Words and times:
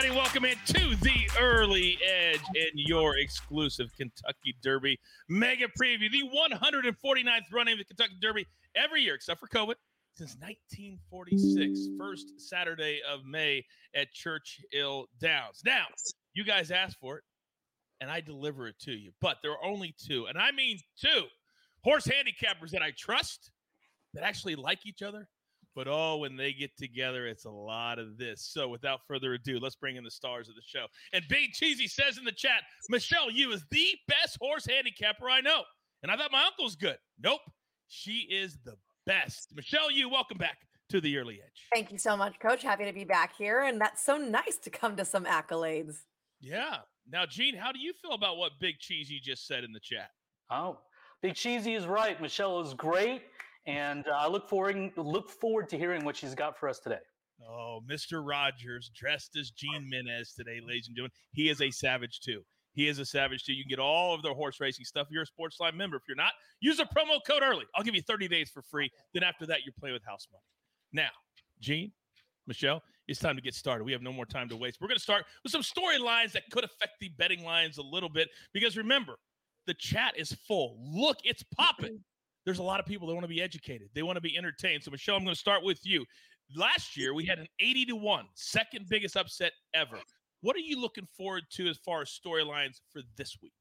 everybody. 0.00 0.18
Welcome 0.18 0.44
into 0.46 0.96
the 1.02 1.28
early 1.38 1.98
edge 2.06 2.40
in 2.54 2.70
your 2.74 3.18
exclusive 3.18 3.90
Kentucky 3.96 4.56
Derby 4.62 4.98
mega 5.28 5.66
preview. 5.78 6.10
The 6.10 6.22
149th 6.22 7.52
running 7.52 7.72
of 7.72 7.78
the 7.78 7.84
Kentucky 7.84 8.14
Derby 8.20 8.46
every 8.74 9.02
year, 9.02 9.14
except 9.14 9.40
for 9.40 9.48
COVID, 9.48 9.74
since 10.14 10.36
1946, 10.40 11.88
first 11.98 12.32
Saturday 12.38 13.00
of 13.10 13.26
May 13.26 13.62
at 13.94 14.10
Churchill 14.12 15.06
Downs. 15.20 15.60
Now, 15.66 15.84
you 16.32 16.44
guys 16.44 16.70
asked 16.70 16.96
for 16.98 17.18
it, 17.18 17.24
and 18.00 18.10
I 18.10 18.20
deliver 18.20 18.68
it 18.68 18.78
to 18.82 18.92
you, 18.92 19.10
but 19.20 19.38
there 19.42 19.52
are 19.52 19.64
only 19.64 19.94
two, 19.98 20.26
and 20.26 20.38
I 20.38 20.50
mean 20.52 20.78
two 20.98 21.24
horse 21.84 22.06
handicappers 22.06 22.70
that 22.70 22.82
I 22.82 22.92
trust 22.96 23.50
that 24.14 24.22
actually 24.22 24.54
like 24.56 24.86
each 24.86 25.02
other 25.02 25.28
but 25.80 25.88
oh, 25.90 26.18
when 26.18 26.36
they 26.36 26.52
get 26.52 26.76
together, 26.76 27.26
it's 27.26 27.46
a 27.46 27.50
lot 27.50 27.98
of 27.98 28.18
this. 28.18 28.42
So 28.52 28.68
without 28.68 29.00
further 29.08 29.32
ado, 29.32 29.58
let's 29.58 29.76
bring 29.76 29.96
in 29.96 30.04
the 30.04 30.10
stars 30.10 30.50
of 30.50 30.54
the 30.54 30.60
show. 30.62 30.84
And 31.14 31.24
Big 31.26 31.52
Cheesy 31.52 31.86
says 31.86 32.18
in 32.18 32.24
the 32.24 32.32
chat, 32.32 32.64
Michelle, 32.90 33.30
Yu 33.30 33.50
is 33.50 33.64
the 33.70 33.94
best 34.06 34.36
horse 34.38 34.66
handicapper 34.66 35.30
I 35.30 35.40
know. 35.40 35.62
And 36.02 36.12
I 36.12 36.18
thought 36.18 36.32
my 36.32 36.44
uncle's 36.44 36.76
good. 36.76 36.98
Nope. 37.18 37.40
She 37.88 38.28
is 38.30 38.58
the 38.62 38.74
best. 39.06 39.54
Michelle, 39.56 39.90
Yu 39.90 40.10
welcome 40.10 40.36
back 40.36 40.58
to 40.90 41.00
the 41.00 41.16
early 41.16 41.40
edge. 41.42 41.66
Thank 41.72 41.90
you 41.90 41.96
so 41.96 42.14
much, 42.14 42.38
Coach. 42.40 42.62
Happy 42.62 42.84
to 42.84 42.92
be 42.92 43.04
back 43.04 43.34
here. 43.34 43.62
And 43.62 43.80
that's 43.80 44.04
so 44.04 44.18
nice 44.18 44.58
to 44.64 44.68
come 44.68 44.96
to 44.96 45.06
some 45.06 45.24
accolades. 45.24 46.00
Yeah. 46.42 46.76
Now, 47.10 47.24
Gene, 47.24 47.56
how 47.56 47.72
do 47.72 47.78
you 47.78 47.94
feel 48.02 48.12
about 48.12 48.36
what 48.36 48.52
Big 48.60 48.80
Cheesy 48.80 49.18
just 49.18 49.46
said 49.46 49.64
in 49.64 49.72
the 49.72 49.80
chat? 49.80 50.10
Oh, 50.50 50.76
Big 51.22 51.36
Cheesy 51.36 51.72
is 51.72 51.86
right. 51.86 52.20
Michelle 52.20 52.60
is 52.60 52.74
great. 52.74 53.22
And 53.66 54.06
uh, 54.06 54.12
I 54.12 54.28
look 54.28 54.48
forward 54.48 54.92
look 54.96 55.28
forward 55.28 55.68
to 55.70 55.78
hearing 55.78 56.04
what 56.04 56.16
she's 56.16 56.34
got 56.34 56.58
for 56.58 56.68
us 56.68 56.78
today. 56.78 56.98
Oh, 57.48 57.80
Mr. 57.90 58.26
Rogers 58.26 58.90
dressed 58.94 59.36
as 59.38 59.50
Gene 59.50 59.90
Menez 59.92 60.34
today, 60.34 60.60
ladies 60.66 60.88
and 60.88 60.96
gentlemen. 60.96 61.12
He 61.32 61.48
is 61.48 61.60
a 61.60 61.70
savage 61.70 62.20
too. 62.20 62.42
He 62.72 62.88
is 62.88 62.98
a 62.98 63.04
savage 63.04 63.44
too. 63.44 63.52
You 63.52 63.64
can 63.64 63.70
get 63.70 63.78
all 63.78 64.14
of 64.14 64.22
their 64.22 64.34
horse 64.34 64.60
racing 64.60 64.84
stuff. 64.84 65.08
If 65.08 65.12
you're 65.12 65.22
a 65.22 65.26
sports 65.26 65.56
Sportsline 65.58 65.74
member. 65.74 65.96
If 65.96 66.02
you're 66.06 66.16
not, 66.16 66.32
use 66.60 66.78
a 66.78 66.84
promo 66.84 67.18
code 67.26 67.42
early. 67.42 67.64
I'll 67.74 67.82
give 67.82 67.94
you 67.94 68.02
30 68.02 68.28
days 68.28 68.50
for 68.50 68.62
free. 68.62 68.90
Then 69.14 69.22
after 69.22 69.46
that, 69.46 69.64
you 69.64 69.72
play 69.78 69.92
with 69.92 70.04
house 70.04 70.28
money. 70.30 70.42
Now, 70.92 71.10
Gene, 71.60 71.92
Michelle, 72.46 72.82
it's 73.08 73.18
time 73.18 73.36
to 73.36 73.42
get 73.42 73.54
started. 73.54 73.84
We 73.84 73.92
have 73.92 74.02
no 74.02 74.12
more 74.12 74.26
time 74.26 74.48
to 74.50 74.56
waste. 74.56 74.78
We're 74.80 74.88
going 74.88 74.98
to 74.98 75.02
start 75.02 75.24
with 75.42 75.52
some 75.52 75.62
storylines 75.62 76.32
that 76.32 76.44
could 76.50 76.64
affect 76.64 76.94
the 77.00 77.10
betting 77.18 77.44
lines 77.44 77.78
a 77.78 77.82
little 77.82 78.08
bit 78.08 78.28
because 78.52 78.76
remember, 78.76 79.16
the 79.66 79.74
chat 79.74 80.14
is 80.16 80.32
full. 80.46 80.78
Look, 80.80 81.18
it's 81.24 81.44
popping 81.56 82.00
there's 82.50 82.58
a 82.58 82.64
lot 82.64 82.80
of 82.80 82.86
people 82.86 83.06
that 83.06 83.14
want 83.14 83.22
to 83.22 83.28
be 83.28 83.40
educated. 83.40 83.90
They 83.94 84.02
want 84.02 84.16
to 84.16 84.20
be 84.20 84.36
entertained. 84.36 84.82
So, 84.82 84.90
Michelle, 84.90 85.14
I'm 85.14 85.22
going 85.22 85.32
to 85.32 85.38
start 85.38 85.62
with 85.62 85.78
you. 85.84 86.04
Last 86.56 86.96
year, 86.96 87.14
we 87.14 87.24
had 87.24 87.38
an 87.38 87.46
80 87.60 87.84
to 87.86 87.96
1, 87.96 88.24
second 88.34 88.86
biggest 88.88 89.16
upset 89.16 89.52
ever. 89.72 90.00
What 90.40 90.56
are 90.56 90.60
you 90.60 90.80
looking 90.80 91.06
forward 91.16 91.44
to 91.52 91.68
as 91.68 91.76
far 91.76 92.02
as 92.02 92.08
storylines 92.08 92.80
for 92.92 93.02
this 93.16 93.36
week? 93.40 93.52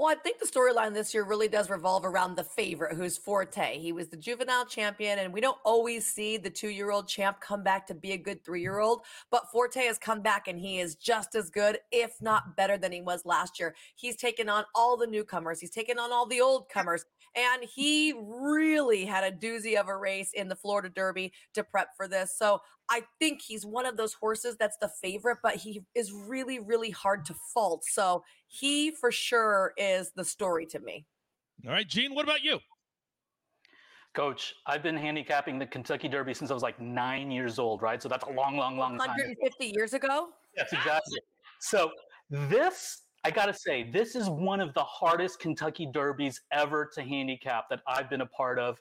Well, 0.00 0.08
I 0.08 0.14
think 0.14 0.38
the 0.38 0.46
storyline 0.46 0.94
this 0.94 1.12
year 1.12 1.24
really 1.24 1.46
does 1.46 1.68
revolve 1.68 2.06
around 2.06 2.34
the 2.34 2.42
favorite, 2.42 2.96
who's 2.96 3.18
Forte. 3.18 3.78
He 3.78 3.92
was 3.92 4.08
the 4.08 4.16
juvenile 4.16 4.64
champion, 4.64 5.18
and 5.18 5.30
we 5.30 5.42
don't 5.42 5.58
always 5.62 6.06
see 6.06 6.38
the 6.38 6.48
two 6.48 6.70
year 6.70 6.90
old 6.90 7.06
champ 7.06 7.38
come 7.42 7.62
back 7.62 7.86
to 7.88 7.94
be 7.94 8.12
a 8.12 8.16
good 8.16 8.42
three 8.42 8.62
year 8.62 8.78
old. 8.78 9.02
But 9.30 9.50
Forte 9.52 9.84
has 9.84 9.98
come 9.98 10.22
back, 10.22 10.48
and 10.48 10.58
he 10.58 10.80
is 10.80 10.94
just 10.94 11.34
as 11.34 11.50
good, 11.50 11.80
if 11.92 12.12
not 12.22 12.56
better, 12.56 12.78
than 12.78 12.92
he 12.92 13.02
was 13.02 13.26
last 13.26 13.60
year. 13.60 13.74
He's 13.94 14.16
taken 14.16 14.48
on 14.48 14.64
all 14.74 14.96
the 14.96 15.06
newcomers, 15.06 15.60
he's 15.60 15.68
taken 15.68 15.98
on 15.98 16.14
all 16.14 16.24
the 16.24 16.40
old 16.40 16.70
comers, 16.70 17.04
and 17.36 17.62
he 17.62 18.14
really 18.26 19.04
had 19.04 19.22
a 19.22 19.36
doozy 19.36 19.78
of 19.78 19.88
a 19.88 19.96
race 19.98 20.32
in 20.32 20.48
the 20.48 20.56
Florida 20.56 20.88
Derby 20.88 21.30
to 21.52 21.62
prep 21.62 21.88
for 21.94 22.08
this. 22.08 22.34
So 22.38 22.62
I 22.90 23.04
think 23.20 23.40
he's 23.40 23.64
one 23.64 23.86
of 23.86 23.96
those 23.96 24.14
horses 24.14 24.56
that's 24.58 24.76
the 24.78 24.88
favorite, 24.88 25.38
but 25.42 25.54
he 25.54 25.82
is 25.94 26.12
really, 26.12 26.58
really 26.58 26.90
hard 26.90 27.24
to 27.26 27.34
fault. 27.54 27.84
So 27.84 28.24
he 28.48 28.90
for 28.90 29.12
sure 29.12 29.72
is 29.76 30.10
the 30.16 30.24
story 30.24 30.66
to 30.66 30.80
me. 30.80 31.06
All 31.64 31.72
right, 31.72 31.86
Gene, 31.86 32.14
what 32.14 32.24
about 32.24 32.42
you? 32.42 32.58
Coach, 34.12 34.54
I've 34.66 34.82
been 34.82 34.96
handicapping 34.96 35.58
the 35.58 35.66
Kentucky 35.66 36.08
Derby 36.08 36.34
since 36.34 36.50
I 36.50 36.54
was 36.54 36.64
like 36.64 36.80
nine 36.80 37.30
years 37.30 37.60
old, 37.60 37.80
right? 37.80 38.02
So 38.02 38.08
that's 38.08 38.24
a 38.24 38.32
long, 38.32 38.56
long, 38.56 38.76
long 38.76 38.96
150 38.96 39.66
time. 39.66 39.72
years 39.72 39.94
ago? 39.94 40.30
Yes, 40.56 40.72
exactly. 40.72 41.20
So 41.60 41.92
this, 42.28 43.02
I 43.22 43.30
got 43.30 43.46
to 43.46 43.54
say, 43.54 43.88
this 43.92 44.16
is 44.16 44.28
one 44.28 44.58
of 44.58 44.74
the 44.74 44.82
hardest 44.82 45.38
Kentucky 45.38 45.86
Derbies 45.86 46.40
ever 46.50 46.90
to 46.94 47.02
handicap 47.02 47.68
that 47.70 47.82
I've 47.86 48.10
been 48.10 48.22
a 48.22 48.26
part 48.26 48.58
of. 48.58 48.78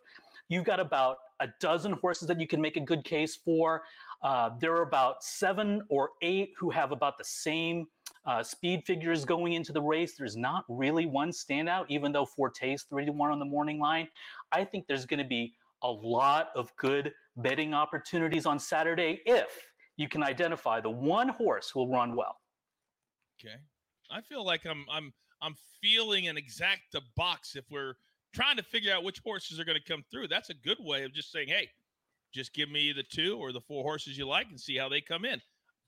You've 0.49 0.65
got 0.65 0.79
about 0.79 1.17
a 1.39 1.47
dozen 1.59 1.93
horses 1.93 2.27
that 2.27 2.39
you 2.39 2.47
can 2.47 2.59
make 2.59 2.75
a 2.75 2.81
good 2.81 3.03
case 3.03 3.35
for. 3.35 3.83
Uh, 4.21 4.49
there 4.59 4.75
are 4.75 4.81
about 4.81 5.23
seven 5.23 5.81
or 5.89 6.09
eight 6.21 6.53
who 6.57 6.69
have 6.71 6.91
about 6.91 7.17
the 7.17 7.23
same 7.23 7.87
uh, 8.25 8.43
speed 8.43 8.83
figures 8.85 9.23
going 9.23 9.53
into 9.53 9.71
the 9.71 9.81
race. 9.81 10.15
There's 10.17 10.35
not 10.35 10.65
really 10.67 11.05
one 11.05 11.29
standout, 11.29 11.85
even 11.87 12.11
though 12.11 12.25
Forte's 12.25 12.83
three 12.83 13.05
to 13.05 13.11
one 13.11 13.31
on 13.31 13.39
the 13.39 13.45
morning 13.45 13.79
line. 13.79 14.07
I 14.51 14.65
think 14.65 14.87
there's 14.87 15.05
going 15.05 15.19
to 15.19 15.27
be 15.27 15.53
a 15.83 15.89
lot 15.89 16.49
of 16.55 16.75
good 16.75 17.13
betting 17.37 17.73
opportunities 17.73 18.45
on 18.45 18.59
Saturday 18.59 19.21
if 19.25 19.47
you 19.95 20.09
can 20.09 20.23
identify 20.23 20.81
the 20.81 20.89
one 20.89 21.29
horse 21.29 21.69
who 21.69 21.79
will 21.79 21.89
run 21.89 22.15
well. 22.15 22.37
Okay, 23.39 23.55
I 24.11 24.21
feel 24.21 24.43
like 24.45 24.65
I'm 24.65 24.85
I'm 24.91 25.13
I'm 25.41 25.55
feeling 25.81 26.27
an 26.27 26.37
exact 26.37 26.95
box 27.15 27.55
if 27.55 27.63
we're 27.69 27.93
trying 28.33 28.57
to 28.57 28.63
figure 28.63 28.93
out 28.93 29.03
which 29.03 29.19
horses 29.23 29.59
are 29.59 29.65
going 29.65 29.77
to 29.77 29.91
come 29.91 30.03
through. 30.11 30.27
That's 30.27 30.49
a 30.49 30.53
good 30.53 30.77
way 30.79 31.03
of 31.03 31.13
just 31.13 31.31
saying, 31.31 31.47
hey, 31.47 31.69
just 32.33 32.53
give 32.53 32.69
me 32.69 32.91
the 32.91 33.03
two 33.03 33.37
or 33.39 33.51
the 33.51 33.61
four 33.61 33.83
horses 33.83 34.17
you 34.17 34.27
like 34.27 34.47
and 34.49 34.59
see 34.59 34.77
how 34.77 34.89
they 34.89 35.01
come 35.01 35.25
in. 35.25 35.41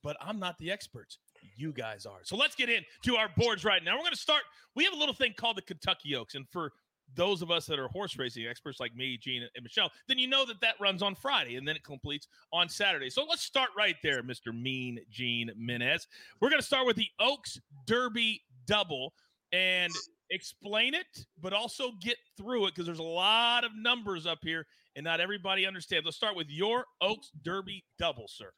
But 0.03 0.17
I'm 0.19 0.39
not 0.39 0.57
the 0.57 0.71
experts. 0.71 1.19
You 1.55 1.71
guys 1.71 2.05
are. 2.05 2.19
So 2.23 2.35
let's 2.35 2.55
get 2.55 2.69
into 2.69 3.17
our 3.17 3.29
boards 3.37 3.63
right 3.63 3.83
now. 3.83 3.93
We're 3.93 4.03
going 4.03 4.11
to 4.13 4.17
start. 4.17 4.41
We 4.75 4.83
have 4.83 4.93
a 4.93 4.97
little 4.97 5.13
thing 5.13 5.33
called 5.37 5.57
the 5.57 5.61
Kentucky 5.61 6.15
Oaks. 6.15 6.33
And 6.33 6.47
for 6.49 6.71
those 7.15 7.41
of 7.41 7.51
us 7.51 7.65
that 7.67 7.77
are 7.77 7.87
horse 7.89 8.17
racing 8.17 8.47
experts 8.47 8.79
like 8.79 8.95
me, 8.95 9.17
Gene, 9.17 9.43
and 9.55 9.63
Michelle, 9.63 9.91
then 10.07 10.17
you 10.17 10.27
know 10.27 10.45
that 10.45 10.61
that 10.61 10.75
runs 10.79 11.03
on 11.03 11.13
Friday 11.13 11.55
and 11.55 11.67
then 11.67 11.75
it 11.75 11.83
completes 11.83 12.27
on 12.51 12.69
Saturday. 12.69 13.09
So 13.09 13.23
let's 13.29 13.43
start 13.43 13.69
right 13.77 13.97
there, 14.01 14.23
Mr. 14.23 14.53
Mean 14.53 14.99
Gene 15.09 15.51
Menez. 15.59 16.07
We're 16.39 16.49
going 16.49 16.61
to 16.61 16.67
start 16.67 16.87
with 16.87 16.95
the 16.95 17.09
Oaks 17.19 17.59
Derby 17.85 18.41
double. 18.65 19.13
And 19.51 19.91
explain 20.31 20.93
it, 20.93 21.25
but 21.41 21.53
also 21.53 21.91
get 22.01 22.17
through 22.37 22.65
it 22.65 22.75
because 22.75 22.85
there's 22.85 22.99
a 22.99 23.03
lot 23.03 23.63
of 23.63 23.71
numbers 23.75 24.25
up 24.25 24.39
here 24.41 24.65
and 24.95 25.03
not 25.03 25.19
everybody 25.19 25.65
understands. 25.65 26.05
Let's 26.05 26.17
start 26.17 26.35
with 26.35 26.49
your 26.49 26.85
Oaks 27.01 27.31
Derby 27.43 27.83
double, 27.99 28.27
sir. 28.27 28.51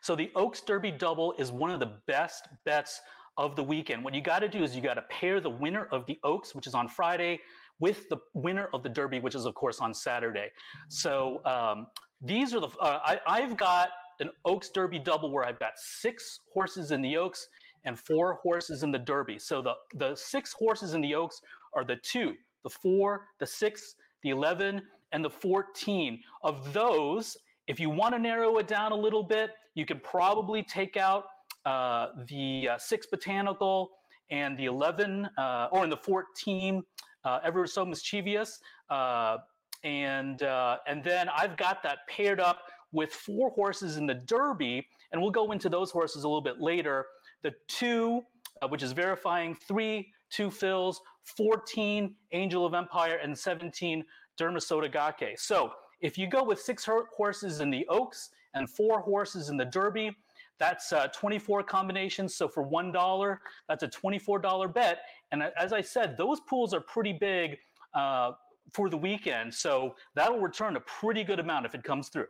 So 0.00 0.16
the 0.16 0.30
Oaks 0.34 0.60
Derby 0.60 0.90
double 0.90 1.34
is 1.38 1.52
one 1.52 1.70
of 1.70 1.80
the 1.80 1.92
best 2.06 2.48
bets 2.64 3.00
of 3.36 3.56
the 3.56 3.62
weekend. 3.62 4.04
What 4.04 4.14
you 4.14 4.20
got 4.20 4.40
to 4.40 4.48
do 4.48 4.62
is 4.62 4.74
you 4.76 4.82
got 4.82 4.94
to 4.94 5.02
pair 5.02 5.40
the 5.40 5.50
winner 5.50 5.88
of 5.90 6.06
the 6.06 6.18
Oaks, 6.24 6.54
which 6.54 6.66
is 6.66 6.74
on 6.74 6.88
Friday, 6.88 7.40
with 7.78 8.08
the 8.08 8.18
winner 8.34 8.68
of 8.74 8.82
the 8.82 8.88
Derby, 8.88 9.20
which 9.20 9.34
is 9.34 9.44
of 9.44 9.54
course 9.54 9.80
on 9.80 9.94
Saturday. 9.94 10.50
So 10.88 11.40
um, 11.44 11.86
these 12.20 12.54
are 12.54 12.60
the 12.60 12.68
uh, 12.80 13.00
I, 13.04 13.20
I've 13.26 13.56
got 13.56 13.90
an 14.20 14.30
Oaks 14.44 14.68
Derby 14.68 14.98
double 14.98 15.30
where 15.30 15.44
I've 15.44 15.58
got 15.58 15.72
six 15.76 16.40
horses 16.52 16.90
in 16.90 17.00
the 17.00 17.16
Oaks 17.16 17.48
and 17.84 17.98
four 17.98 18.34
horses 18.42 18.82
in 18.82 18.90
the 18.90 18.98
Derby. 18.98 19.38
So 19.38 19.62
the, 19.62 19.74
the 19.94 20.14
six 20.14 20.52
horses 20.52 20.94
in 20.94 21.00
the 21.00 21.14
Oaks 21.14 21.40
are 21.74 21.84
the 21.84 21.96
two, 21.96 22.34
the 22.62 22.70
four, 22.70 23.26
the 23.38 23.46
six, 23.46 23.96
the 24.22 24.30
11, 24.30 24.82
and 25.12 25.24
the 25.24 25.30
14. 25.30 26.20
Of 26.42 26.72
those, 26.72 27.36
if 27.66 27.80
you 27.80 27.90
want 27.90 28.14
to 28.14 28.18
narrow 28.18 28.58
it 28.58 28.68
down 28.68 28.92
a 28.92 28.96
little 28.96 29.22
bit, 29.22 29.50
you 29.74 29.86
can 29.86 30.00
probably 30.00 30.62
take 30.62 30.96
out 30.96 31.24
uh, 31.64 32.08
the 32.28 32.70
uh, 32.72 32.78
six 32.78 33.06
botanical 33.06 33.90
and 34.30 34.56
the 34.58 34.66
11, 34.66 35.28
uh, 35.36 35.68
or 35.72 35.84
in 35.84 35.90
the 35.90 35.96
14, 35.96 36.82
uh, 37.24 37.38
ever 37.44 37.66
so 37.66 37.84
mischievous. 37.84 38.60
Uh, 38.90 39.38
and 39.84 40.42
uh, 40.44 40.78
and 40.86 41.02
then 41.02 41.28
I've 41.28 41.56
got 41.56 41.82
that 41.82 41.98
paired 42.08 42.38
up 42.38 42.60
with 42.92 43.12
four 43.12 43.50
horses 43.50 43.96
in 43.96 44.06
the 44.06 44.14
Derby, 44.14 44.86
and 45.10 45.20
we'll 45.20 45.30
go 45.30 45.50
into 45.50 45.68
those 45.68 45.90
horses 45.90 46.24
a 46.24 46.28
little 46.28 46.42
bit 46.42 46.60
later 46.60 47.06
the 47.42 47.52
two, 47.68 48.22
uh, 48.62 48.68
which 48.68 48.82
is 48.82 48.92
verifying 48.92 49.54
three, 49.54 50.12
Two 50.32 50.50
Phil's, 50.50 51.00
14 51.36 52.14
Angel 52.32 52.64
of 52.64 52.74
Empire, 52.74 53.18
and 53.22 53.38
17 53.38 54.02
Derma 54.40 54.56
Sotogake. 54.56 55.38
So 55.38 55.72
if 56.00 56.16
you 56.18 56.26
go 56.26 56.42
with 56.42 56.60
six 56.60 56.88
horses 57.14 57.60
in 57.60 57.70
the 57.70 57.86
Oaks 57.88 58.30
and 58.54 58.68
four 58.68 59.00
horses 59.00 59.50
in 59.50 59.56
the 59.56 59.64
Derby, 59.66 60.16
that's 60.58 60.92
uh, 60.92 61.08
24 61.08 61.64
combinations. 61.64 62.34
So 62.34 62.48
for 62.48 62.66
$1, 62.66 63.38
that's 63.68 63.82
a 63.82 63.88
$24 63.88 64.72
bet. 64.72 65.00
And 65.32 65.42
as 65.58 65.72
I 65.72 65.80
said, 65.82 66.16
those 66.16 66.40
pools 66.40 66.72
are 66.72 66.80
pretty 66.80 67.12
big 67.12 67.58
uh, 67.94 68.32
for 68.72 68.88
the 68.88 68.96
weekend. 68.96 69.52
So 69.52 69.94
that'll 70.14 70.40
return 70.40 70.76
a 70.76 70.80
pretty 70.80 71.24
good 71.24 71.40
amount 71.40 71.66
if 71.66 71.74
it 71.74 71.82
comes 71.82 72.08
through. 72.08 72.26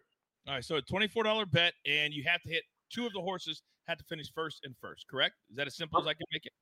All 0.49 0.55
right. 0.55 0.65
So 0.65 0.77
a 0.77 0.83
$24 0.83 1.51
bet, 1.53 1.75
and 1.87 2.13
you 2.13 2.25
have 2.27 2.43
to 2.43 2.49
hit 2.49 2.65
two 2.93 3.07
of 3.07 3.13
the 3.13 3.21
horses 3.21 3.63
had 3.89 3.99
to 3.99 4.05
finish 4.05 4.27
first 4.35 4.61
and 4.65 4.75
first, 4.81 5.07
correct? 5.11 5.35
Is 5.51 5.57
that 5.57 5.67
as 5.67 5.77
simple 5.77 6.01
as 6.01 6.07
I 6.07 6.15
can 6.15 6.27
make 6.33 6.47
it? 6.47 6.53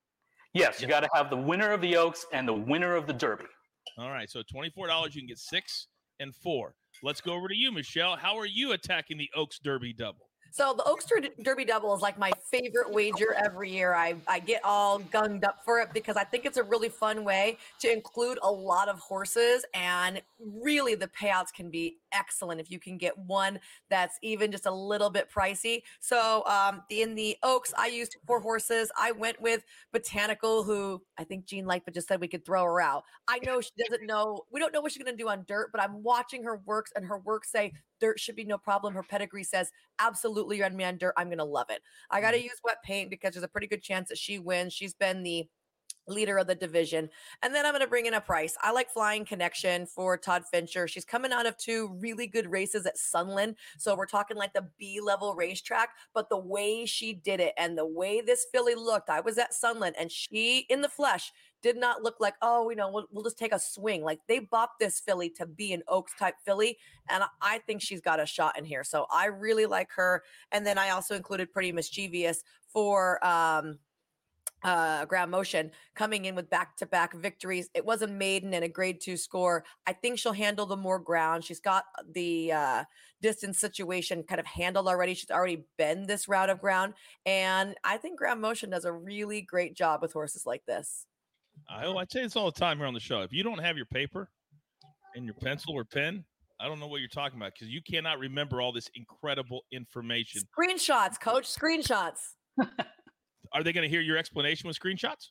Yes, 0.53 0.81
you 0.81 0.87
got 0.87 1.01
to 1.01 1.09
have 1.13 1.29
the 1.29 1.37
winner 1.37 1.71
of 1.71 1.81
the 1.81 1.95
Oaks 1.95 2.25
and 2.33 2.47
the 2.47 2.53
winner 2.53 2.95
of 2.95 3.07
the 3.07 3.13
Derby. 3.13 3.45
All 3.97 4.09
right, 4.09 4.29
so 4.29 4.41
$24, 4.41 5.13
you 5.13 5.21
can 5.21 5.27
get 5.27 5.37
six 5.37 5.87
and 6.19 6.35
four. 6.35 6.75
Let's 7.03 7.21
go 7.21 7.33
over 7.33 7.47
to 7.47 7.55
you, 7.55 7.71
Michelle. 7.71 8.15
How 8.15 8.37
are 8.37 8.45
you 8.45 8.73
attacking 8.73 9.17
the 9.17 9.29
Oaks 9.35 9.59
Derby 9.59 9.93
double? 9.93 10.30
So 10.53 10.73
the 10.75 10.83
Oaks 10.83 11.05
Derby 11.43 11.63
Double 11.63 11.95
is 11.95 12.01
like 12.01 12.19
my 12.19 12.29
favorite 12.51 12.91
wager 12.91 13.33
every 13.33 13.71
year. 13.71 13.93
I, 13.93 14.15
I 14.27 14.39
get 14.39 14.59
all 14.65 14.99
gunged 14.99 15.45
up 15.45 15.63
for 15.63 15.79
it 15.79 15.93
because 15.93 16.17
I 16.17 16.25
think 16.25 16.45
it's 16.45 16.57
a 16.57 16.63
really 16.63 16.89
fun 16.89 17.23
way 17.23 17.57
to 17.79 17.91
include 17.91 18.37
a 18.43 18.51
lot 18.51 18.89
of 18.89 18.99
horses. 18.99 19.63
And 19.73 20.21
really, 20.39 20.93
the 20.95 21.07
payouts 21.07 21.53
can 21.53 21.69
be 21.69 21.99
excellent 22.11 22.59
if 22.59 22.69
you 22.69 22.79
can 22.79 22.97
get 22.97 23.17
one 23.17 23.61
that's 23.89 24.19
even 24.21 24.51
just 24.51 24.65
a 24.65 24.71
little 24.71 25.09
bit 25.09 25.29
pricey. 25.31 25.83
So 26.01 26.43
um, 26.45 26.83
in 26.89 27.15
the 27.15 27.37
Oaks, 27.43 27.73
I 27.77 27.87
used 27.87 28.17
four 28.27 28.41
horses. 28.41 28.91
I 28.99 29.13
went 29.13 29.41
with 29.41 29.63
Botanical, 29.93 30.63
who 30.63 31.01
I 31.17 31.23
think 31.23 31.45
Jean 31.45 31.65
Lightfoot 31.65 31.93
just 31.93 32.09
said 32.09 32.19
we 32.19 32.27
could 32.27 32.43
throw 32.43 32.65
her 32.65 32.81
out. 32.81 33.05
I 33.29 33.39
know 33.45 33.61
she 33.61 33.71
doesn't 33.79 34.05
know, 34.05 34.41
we 34.51 34.59
don't 34.59 34.73
know 34.73 34.81
what 34.81 34.91
she's 34.91 35.01
going 35.01 35.15
to 35.15 35.23
do 35.23 35.29
on 35.29 35.45
dirt, 35.47 35.69
but 35.71 35.81
I'm 35.81 36.03
watching 36.03 36.43
her 36.43 36.61
works 36.65 36.91
and 36.93 37.05
her 37.05 37.19
work 37.19 37.45
say 37.45 37.71
dirt 38.01 38.19
should 38.19 38.35
be 38.35 38.43
no 38.43 38.57
problem. 38.57 38.93
Her 38.93 39.03
pedigree 39.03 39.45
says 39.45 39.71
absolutely 39.99 40.40
run 40.49 40.75
me 40.75 40.83
on 40.83 40.97
dirt. 40.97 41.13
I'm 41.17 41.29
gonna 41.29 41.45
love 41.45 41.69
it. 41.69 41.81
I 42.09 42.21
gotta 42.21 42.37
mm-hmm. 42.37 42.45
use 42.45 42.59
wet 42.63 42.77
paint 42.83 43.09
because 43.09 43.33
there's 43.33 43.43
a 43.43 43.49
pretty 43.49 43.67
good 43.67 43.81
chance 43.81 44.09
that 44.09 44.17
she 44.17 44.39
wins. 44.39 44.73
She's 44.73 44.93
been 44.93 45.23
the 45.23 45.47
leader 46.07 46.37
of 46.37 46.47
the 46.47 46.55
division. 46.55 47.09
And 47.41 47.53
then 47.53 47.65
I'm 47.65 47.71
going 47.71 47.81
to 47.81 47.87
bring 47.87 48.05
in 48.05 48.13
a 48.15 48.21
price. 48.21 48.55
I 48.61 48.71
like 48.71 48.89
Flying 48.89 49.25
Connection 49.25 49.85
for 49.85 50.17
Todd 50.17 50.43
Fincher. 50.51 50.87
She's 50.87 51.05
coming 51.05 51.31
out 51.31 51.45
of 51.45 51.57
two 51.57 51.95
really 51.99 52.27
good 52.27 52.49
races 52.49 52.85
at 52.85 52.97
Sunland. 52.97 53.55
So 53.77 53.95
we're 53.95 54.05
talking 54.05 54.37
like 54.37 54.53
the 54.53 54.67
B 54.77 54.99
level 55.01 55.35
racetrack, 55.35 55.89
but 56.13 56.29
the 56.29 56.37
way 56.37 56.85
she 56.85 57.13
did 57.13 57.39
it 57.39 57.53
and 57.57 57.77
the 57.77 57.85
way 57.85 58.21
this 58.21 58.47
filly 58.51 58.75
looked, 58.75 59.09
I 59.09 59.21
was 59.21 59.37
at 59.37 59.53
Sunland 59.53 59.95
and 59.99 60.11
she 60.11 60.65
in 60.69 60.81
the 60.81 60.89
flesh, 60.89 61.31
did 61.61 61.77
not 61.77 62.03
look 62.03 62.15
like, 62.19 62.35
oh, 62.41 62.69
you 62.69 62.75
know, 62.75 62.89
we'll, 62.91 63.05
we'll 63.11 63.23
just 63.23 63.37
take 63.37 63.53
a 63.53 63.59
swing. 63.59 64.03
Like 64.03 64.19
they 64.27 64.39
bought 64.39 64.71
this 64.79 64.99
filly 64.99 65.29
to 65.31 65.45
be 65.45 65.73
an 65.73 65.83
Oaks 65.87 66.13
type 66.17 66.35
filly. 66.45 66.77
And 67.09 67.23
I 67.41 67.59
think 67.59 67.81
she's 67.81 68.01
got 68.01 68.19
a 68.19 68.25
shot 68.25 68.57
in 68.57 68.65
here. 68.65 68.83
So 68.83 69.05
I 69.11 69.25
really 69.27 69.65
like 69.65 69.89
her. 69.95 70.23
And 70.51 70.65
then 70.65 70.77
I 70.77 70.89
also 70.89 71.15
included 71.15 71.51
Pretty 71.51 71.71
Mischievous 71.71 72.43
for 72.67 73.25
um, 73.25 73.79
uh, 74.63 75.05
Graham 75.05 75.29
Motion 75.29 75.71
coming 75.95 76.25
in 76.25 76.35
with 76.35 76.49
back 76.49 76.77
to 76.77 76.85
back 76.85 77.15
victories. 77.15 77.69
It 77.73 77.85
was 77.85 78.01
a 78.01 78.07
maiden 78.07 78.53
and 78.53 78.63
a 78.63 78.69
grade 78.69 79.01
two 79.01 79.17
score. 79.17 79.63
I 79.87 79.93
think 79.93 80.19
she'll 80.19 80.33
handle 80.33 80.65
the 80.65 80.77
more 80.77 80.99
ground. 80.99 81.43
She's 81.43 81.59
got 81.59 81.85
the 82.13 82.51
uh, 82.51 82.83
distance 83.21 83.59
situation 83.59 84.23
kind 84.23 84.39
of 84.39 84.45
handled 84.45 84.87
already. 84.87 85.13
She's 85.13 85.31
already 85.31 85.65
been 85.77 86.05
this 86.05 86.27
route 86.27 86.49
of 86.49 86.61
ground. 86.61 86.93
And 87.25 87.75
I 87.83 87.97
think 87.97 88.19
Graham 88.19 88.41
Motion 88.41 88.69
does 88.69 88.85
a 88.85 88.93
really 88.93 89.41
great 89.41 89.75
job 89.75 90.01
with 90.01 90.13
horses 90.13 90.45
like 90.45 90.65
this. 90.65 91.05
I, 91.69 91.87
I 91.87 92.05
say 92.09 92.23
this 92.23 92.35
all 92.35 92.51
the 92.51 92.59
time 92.59 92.77
here 92.77 92.87
on 92.87 92.93
the 92.93 92.99
show. 92.99 93.21
If 93.21 93.31
you 93.31 93.43
don't 93.43 93.59
have 93.59 93.77
your 93.77 93.85
paper 93.85 94.29
and 95.15 95.25
your 95.25 95.35
pencil 95.35 95.73
or 95.73 95.85
pen, 95.85 96.25
I 96.59 96.67
don't 96.67 96.79
know 96.79 96.87
what 96.87 96.99
you're 96.99 97.09
talking 97.09 97.39
about 97.39 97.53
because 97.53 97.69
you 97.73 97.81
cannot 97.81 98.19
remember 98.19 98.61
all 98.61 98.71
this 98.71 98.89
incredible 98.93 99.61
information. 99.71 100.41
Screenshots, 100.57 101.19
coach, 101.19 101.45
screenshots. 101.45 102.35
Are 103.53 103.63
they 103.63 103.73
going 103.73 103.83
to 103.83 103.89
hear 103.89 104.01
your 104.01 104.17
explanation 104.17 104.67
with 104.67 104.79
screenshots? 104.79 105.29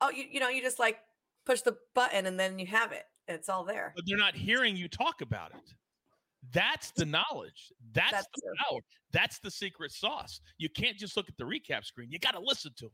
Oh, 0.00 0.10
you, 0.10 0.24
you 0.30 0.40
know, 0.40 0.48
you 0.48 0.62
just 0.62 0.78
like 0.78 0.98
push 1.44 1.62
the 1.62 1.76
button 1.94 2.26
and 2.26 2.38
then 2.38 2.58
you 2.58 2.66
have 2.66 2.92
it. 2.92 3.02
It's 3.26 3.48
all 3.48 3.64
there. 3.64 3.92
But 3.96 4.04
they're 4.06 4.18
not 4.18 4.34
hearing 4.34 4.76
you 4.76 4.88
talk 4.88 5.22
about 5.22 5.50
it. 5.52 5.74
That's 6.52 6.92
the 6.92 7.06
knowledge. 7.06 7.72
That's, 7.92 8.12
That's 8.12 8.26
the 8.34 8.42
true. 8.42 8.52
power. 8.68 8.80
That's 9.12 9.38
the 9.40 9.50
secret 9.50 9.92
sauce. 9.92 10.40
You 10.58 10.68
can't 10.68 10.96
just 10.96 11.16
look 11.16 11.28
at 11.28 11.36
the 11.38 11.44
recap 11.44 11.84
screen. 11.84 12.10
You 12.10 12.18
got 12.18 12.34
to 12.34 12.40
listen 12.40 12.72
to 12.78 12.84
them. 12.84 12.92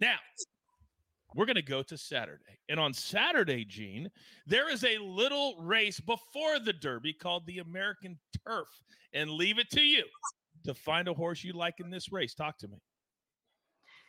Now, 0.00 0.16
we're 1.34 1.46
going 1.46 1.56
to 1.56 1.62
go 1.62 1.82
to 1.82 1.98
Saturday. 1.98 2.58
And 2.68 2.78
on 2.78 2.92
Saturday, 2.92 3.64
Gene, 3.64 4.10
there 4.46 4.70
is 4.70 4.84
a 4.84 4.98
little 4.98 5.56
race 5.60 6.00
before 6.00 6.58
the 6.60 6.72
Derby 6.72 7.12
called 7.12 7.46
the 7.46 7.58
American 7.58 8.18
Turf. 8.46 8.68
And 9.12 9.30
leave 9.30 9.58
it 9.58 9.70
to 9.70 9.82
you 9.82 10.04
to 10.64 10.74
find 10.74 11.08
a 11.08 11.14
horse 11.14 11.44
you 11.44 11.52
like 11.52 11.80
in 11.80 11.90
this 11.90 12.10
race. 12.12 12.34
Talk 12.34 12.58
to 12.58 12.68
me. 12.68 12.78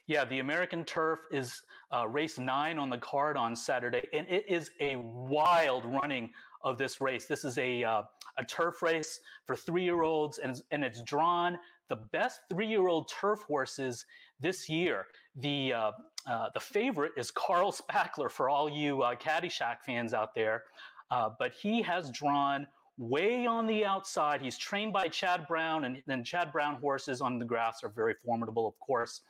Yeah, 0.08 0.24
the 0.24 0.40
American 0.40 0.86
Turf 0.86 1.20
is 1.32 1.62
uh, 1.92 2.08
race 2.08 2.38
nine 2.38 2.78
on 2.78 2.92
the 2.92 2.98
card 3.00 3.38
on 3.38 3.56
Saturday, 3.56 4.04
and 4.14 4.28
it 4.30 4.46
is 4.48 4.70
a 4.80 4.98
wild 4.98 5.84
running 5.86 6.30
of 6.64 6.78
this 6.78 7.02
race. 7.02 7.26
This 7.26 7.44
is 7.44 7.58
a 7.58 7.84
uh, 7.84 8.04
a 8.38 8.46
turf 8.46 8.84
race 8.84 9.20
for 9.48 9.56
three 9.56 9.84
year 9.84 10.04
olds, 10.04 10.38
and 10.38 10.62
and 10.70 10.84
it's 10.84 11.02
drawn 11.02 11.58
the 11.90 11.96
best 11.96 12.42
three 12.52 12.68
year 12.68 12.88
old 12.88 13.10
turf 13.10 13.40
horses 13.48 14.06
this 14.40 14.70
year. 14.70 15.06
The 15.38 15.74
uh, 15.74 15.92
uh, 16.28 16.48
the 16.54 16.60
favorite 16.60 17.12
is 17.18 17.30
Carl 17.32 17.72
Spackler 17.72 18.32
for 18.32 18.50
all 18.50 18.70
you 18.70 19.04
uh, 19.04 19.16
Caddyshack 19.16 19.78
fans 19.86 20.14
out 20.14 20.34
there. 20.34 20.64
Uh, 21.12 21.30
but 21.38 21.54
he 21.54 21.82
has 21.84 22.10
drawn 22.12 22.66
way 22.98 23.46
on 23.46 23.68
the 23.68 23.86
outside. 23.86 24.42
He's 24.42 24.58
trained 24.58 24.94
by 24.94 25.08
Chad 25.08 25.46
Brown, 25.48 25.86
and 25.86 26.02
then 26.08 26.24
Chad 26.24 26.52
Brown 26.52 26.76
horses 26.76 27.22
on 27.22 27.38
the 27.38 27.46
grass 27.46 27.84
are 27.84 27.90
very 27.90 28.16
formidable, 28.26 28.68
of 28.68 28.80
course. 28.80 29.22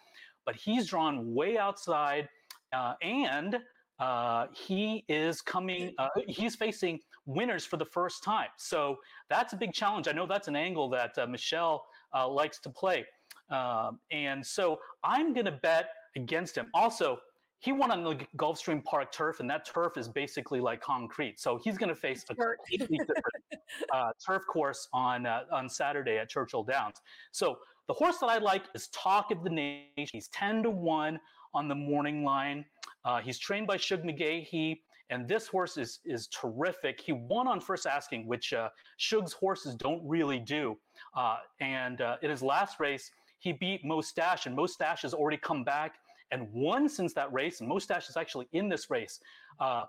But 0.45 0.55
he's 0.55 0.87
drawn 0.87 1.33
way 1.33 1.57
outside, 1.57 2.29
uh, 2.71 2.93
and 3.01 3.59
uh, 3.99 4.47
he 4.53 5.03
is 5.09 5.41
coming, 5.41 5.93
uh, 5.97 6.09
he's 6.27 6.55
facing 6.55 6.99
winners 7.25 7.65
for 7.65 7.77
the 7.77 7.85
first 7.85 8.23
time. 8.23 8.49
So 8.57 8.97
that's 9.29 9.53
a 9.53 9.57
big 9.57 9.73
challenge. 9.73 10.07
I 10.07 10.11
know 10.11 10.27
that's 10.27 10.47
an 10.47 10.55
angle 10.55 10.89
that 10.91 11.17
Michelle 11.29 11.85
likes 12.13 12.59
to 12.59 12.69
play. 12.69 13.05
Um, 13.49 13.99
and 14.11 14.45
so 14.45 14.79
I'm 15.03 15.33
going 15.33 15.45
to 15.45 15.51
bet 15.51 15.89
against 16.15 16.57
him. 16.57 16.67
Also, 16.73 17.19
he 17.59 17.71
won 17.71 17.89
on 17.91 18.03
the 18.03 18.17
Gulfstream 18.37 18.83
Park 18.83 19.11
turf, 19.11 19.39
and 19.39 19.49
that 19.49 19.65
turf 19.65 19.97
is 19.97 20.07
basically 20.07 20.59
like 20.59 20.81
concrete. 20.81 21.39
So 21.39 21.59
he's 21.63 21.77
going 21.77 21.89
to 21.89 21.95
face 21.95 22.23
a 22.29 22.35
completely 22.35 22.97
different 22.97 23.63
uh, 23.93 24.11
turf 24.23 24.43
course 24.47 24.87
on 24.93 25.25
uh, 25.25 25.43
on 25.51 25.69
Saturday 25.69 26.17
at 26.17 26.29
Churchill 26.29 26.63
Downs. 26.63 26.97
So 27.31 27.57
the 27.87 27.93
horse 27.93 28.17
that 28.19 28.27
I 28.27 28.37
like 28.37 28.63
is 28.75 28.87
Talk 28.89 29.31
of 29.31 29.43
the 29.43 29.49
Nation. 29.49 30.09
He's 30.11 30.27
ten 30.27 30.63
to 30.63 30.69
one 30.69 31.19
on 31.53 31.67
the 31.67 31.75
morning 31.75 32.23
line. 32.23 32.65
Uh, 33.03 33.21
he's 33.21 33.39
trained 33.39 33.67
by 33.67 33.77
Shug 33.77 34.03
McGaughey, 34.03 34.81
and 35.09 35.27
this 35.27 35.47
horse 35.47 35.77
is 35.77 36.01
is 36.05 36.27
terrific. 36.27 36.99
He 36.99 37.13
won 37.13 37.47
on 37.47 37.59
first 37.59 37.87
asking, 37.87 38.27
which 38.27 38.53
uh, 38.53 38.69
Shug's 38.97 39.33
horses 39.33 39.75
don't 39.75 40.01
really 40.07 40.39
do. 40.39 40.77
Uh, 41.15 41.37
and 41.61 42.01
uh, 42.01 42.17
in 42.21 42.29
his 42.29 42.43
last 42.43 42.79
race, 42.79 43.09
he 43.39 43.53
beat 43.53 43.85
Moustache, 43.85 44.45
and 44.45 44.55
Moustache 44.55 45.01
has 45.03 45.13
already 45.13 45.37
come 45.37 45.63
back 45.63 45.95
and 46.31 46.51
won 46.51 46.89
since 46.89 47.13
that 47.13 47.31
race. 47.31 47.59
And 47.59 47.69
Moustache 47.69 48.09
is 48.09 48.17
actually 48.17 48.47
in 48.53 48.69
this 48.69 48.89
race. 48.89 49.19
Uh, 49.59 49.83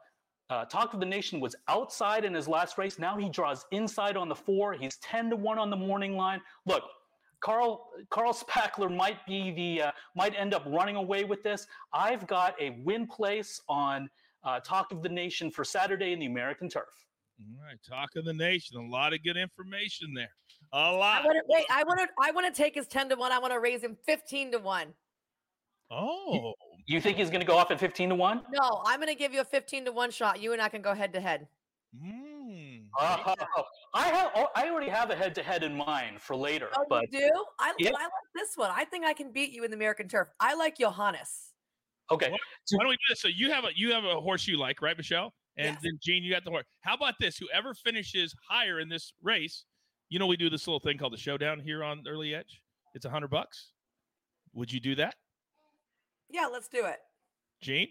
uh, 0.48 0.64
Talk 0.66 0.94
of 0.94 1.00
the 1.00 1.06
Nation 1.06 1.40
was 1.40 1.56
outside 1.68 2.24
in 2.24 2.32
his 2.32 2.46
last 2.46 2.78
race. 2.78 2.98
Now 2.98 3.16
he 3.16 3.28
draws 3.28 3.64
inside 3.72 4.16
on 4.16 4.28
the 4.28 4.34
four. 4.34 4.74
He's 4.74 4.96
10 4.98 5.30
to 5.30 5.36
1 5.36 5.58
on 5.58 5.70
the 5.70 5.76
morning 5.76 6.16
line. 6.16 6.40
Look, 6.66 6.84
Carl 7.40 7.90
Carl 8.10 8.32
Spackler 8.32 8.94
might 8.94 9.24
be 9.26 9.50
the 9.50 9.88
uh, 9.88 9.92
might 10.14 10.34
end 10.36 10.54
up 10.54 10.64
running 10.66 10.96
away 10.96 11.24
with 11.24 11.42
this. 11.42 11.66
I've 11.92 12.26
got 12.26 12.60
a 12.60 12.80
win 12.84 13.06
place 13.06 13.60
on 13.68 14.08
uh, 14.44 14.60
Talk 14.60 14.92
of 14.92 15.02
the 15.02 15.08
Nation 15.08 15.50
for 15.50 15.64
Saturday 15.64 16.12
in 16.12 16.18
the 16.18 16.26
American 16.26 16.68
Turf. 16.68 16.84
All 17.38 17.66
right, 17.66 17.78
Talk 17.86 18.10
of 18.16 18.24
the 18.24 18.32
Nation. 18.32 18.78
A 18.78 18.88
lot 18.88 19.12
of 19.12 19.22
good 19.22 19.36
information 19.36 20.14
there. 20.14 20.30
A 20.78 20.92
lot. 20.92 21.22
I 21.22 21.26
wanna, 21.26 21.40
wait, 21.48 21.64
I 21.70 21.84
want 21.84 22.00
to. 22.00 22.06
I 22.22 22.30
want 22.32 22.54
to 22.54 22.62
take 22.62 22.74
his 22.74 22.86
ten 22.86 23.08
to 23.08 23.16
one. 23.16 23.32
I 23.32 23.38
want 23.38 23.54
to 23.54 23.60
raise 23.60 23.80
him 23.80 23.96
fifteen 24.04 24.52
to 24.52 24.58
one. 24.58 24.88
Oh. 25.90 26.52
You 26.84 27.00
think 27.00 27.16
he's 27.16 27.30
going 27.30 27.40
to 27.40 27.46
go 27.46 27.56
off 27.56 27.70
at 27.70 27.80
fifteen 27.80 28.10
to 28.10 28.14
one? 28.14 28.42
No, 28.52 28.82
I'm 28.84 29.00
going 29.00 29.08
to 29.08 29.14
give 29.14 29.32
you 29.32 29.40
a 29.40 29.44
fifteen 29.44 29.86
to 29.86 29.92
one 29.92 30.10
shot. 30.10 30.38
You 30.40 30.52
and 30.52 30.60
I 30.60 30.68
can 30.68 30.82
go 30.82 30.92
head 30.92 31.14
to 31.14 31.20
head. 31.20 31.48
Mm, 31.96 32.84
uh, 33.00 33.34
I 33.94 34.08
have. 34.08 34.32
Oh, 34.36 34.48
I 34.54 34.68
already 34.68 34.90
have 34.90 35.08
a 35.08 35.16
head 35.16 35.34
to 35.36 35.42
head 35.42 35.62
in 35.62 35.74
mind 35.74 36.20
for 36.20 36.36
later. 36.36 36.68
Oh, 36.76 36.84
but 36.90 37.10
you 37.10 37.20
do? 37.20 37.44
I, 37.58 37.72
I 37.80 37.90
like 37.90 38.10
this 38.34 38.50
one. 38.56 38.70
I 38.70 38.84
think 38.84 39.06
I 39.06 39.14
can 39.14 39.32
beat 39.32 39.52
you 39.52 39.64
in 39.64 39.70
the 39.70 39.76
American 39.76 40.08
Turf. 40.08 40.28
I 40.40 40.54
like 40.54 40.76
Johannes. 40.76 41.54
Okay. 42.10 42.30
Why, 42.30 42.36
why 42.72 42.78
don't 42.80 42.88
we 42.88 42.96
do 42.96 43.00
this? 43.08 43.22
So 43.22 43.28
you 43.28 43.50
have 43.50 43.64
a 43.64 43.70
you 43.74 43.94
have 43.94 44.04
a 44.04 44.20
horse 44.20 44.46
you 44.46 44.58
like, 44.58 44.82
right, 44.82 44.96
Michelle? 44.96 45.32
And 45.56 45.68
yes. 45.68 45.78
then 45.82 45.98
Gene, 46.04 46.22
you 46.22 46.34
got 46.34 46.44
the 46.44 46.50
horse. 46.50 46.66
How 46.82 46.94
about 46.94 47.14
this? 47.18 47.38
Whoever 47.38 47.72
finishes 47.72 48.34
higher 48.46 48.78
in 48.80 48.90
this 48.90 49.14
race 49.22 49.64
you 50.08 50.18
know, 50.18 50.26
we 50.26 50.36
do 50.36 50.50
this 50.50 50.66
little 50.66 50.80
thing 50.80 50.98
called 50.98 51.12
the 51.12 51.18
showdown 51.18 51.60
here 51.60 51.82
on 51.82 52.04
Early 52.06 52.34
Edge. 52.34 52.62
It's 52.94 53.04
a 53.04 53.10
hundred 53.10 53.30
bucks. 53.30 53.72
Would 54.54 54.72
you 54.72 54.80
do 54.80 54.94
that? 54.96 55.14
Yeah, 56.30 56.46
let's 56.50 56.68
do 56.68 56.84
it. 56.84 56.98
Gene? 57.60 57.88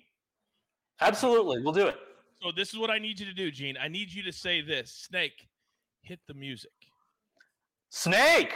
Absolutely. 1.01 1.61
We'll 1.61 1.73
do 1.73 1.87
it. 1.87 1.97
So 2.41 2.51
this 2.55 2.73
is 2.73 2.79
what 2.79 2.89
I 2.89 2.99
need 2.99 3.19
you 3.19 3.25
to 3.25 3.33
do, 3.33 3.51
Gene. 3.51 3.77
I 3.81 3.87
need 3.87 4.11
you 4.11 4.23
to 4.23 4.31
say 4.31 4.61
this. 4.61 4.91
Snake, 4.91 5.47
hit 6.01 6.19
the 6.27 6.33
music. 6.33 6.71
Snake, 7.89 8.53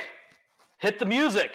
hit 0.80 1.00
the 1.00 1.06
music. 1.06 1.52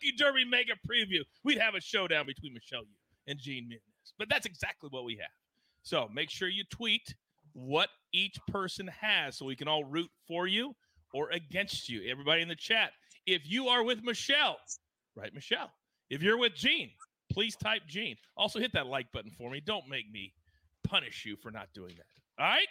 Kentucky 0.00 0.16
Derby 0.16 0.44
Mega 0.44 0.74
Preview 0.88 1.22
we'd 1.44 1.58
have 1.58 1.74
a 1.74 1.80
showdown 1.80 2.26
between 2.26 2.54
Michelle 2.54 2.82
Yu 2.82 2.96
and 3.26 3.38
Gene 3.38 3.68
Menez? 3.70 4.12
But 4.18 4.28
that's 4.28 4.46
exactly 4.46 4.88
what 4.90 5.04
we 5.04 5.16
have. 5.16 5.30
So 5.82 6.08
make 6.12 6.30
sure 6.30 6.48
you 6.48 6.64
tweet 6.70 7.14
what 7.52 7.88
each 8.12 8.36
person 8.48 8.90
has 9.00 9.38
so 9.38 9.46
we 9.46 9.56
can 9.56 9.68
all 9.68 9.84
root 9.84 10.10
for 10.26 10.46
you 10.46 10.74
or 11.12 11.30
against 11.30 11.88
you. 11.88 12.08
Everybody 12.10 12.42
in 12.42 12.48
the 12.48 12.56
chat, 12.56 12.92
if 13.26 13.42
you 13.44 13.68
are 13.68 13.82
with 13.82 14.02
Michelle, 14.02 14.56
write 15.16 15.34
Michelle. 15.34 15.70
If 16.10 16.22
you're 16.22 16.38
with 16.38 16.54
Gene, 16.54 16.90
please 17.32 17.56
type 17.56 17.82
Gene. 17.88 18.16
Also 18.36 18.58
hit 18.58 18.72
that 18.74 18.86
like 18.86 19.10
button 19.12 19.32
for 19.36 19.50
me. 19.50 19.60
Don't 19.64 19.88
make 19.88 20.10
me 20.10 20.32
punish 20.84 21.24
you 21.24 21.36
for 21.36 21.50
not 21.50 21.68
doing 21.74 21.94
that. 21.96 22.42
All 22.42 22.48
right, 22.48 22.66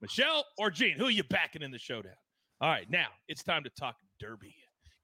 Michelle 0.00 0.44
or 0.58 0.70
Gene, 0.70 0.96
who 0.96 1.06
are 1.06 1.10
you 1.10 1.24
backing 1.24 1.62
in 1.62 1.70
the 1.70 1.78
showdown? 1.78 2.12
All 2.60 2.68
right, 2.68 2.88
now 2.90 3.08
it's 3.28 3.42
time 3.42 3.64
to 3.64 3.70
talk 3.70 3.96
Derby 4.20 4.54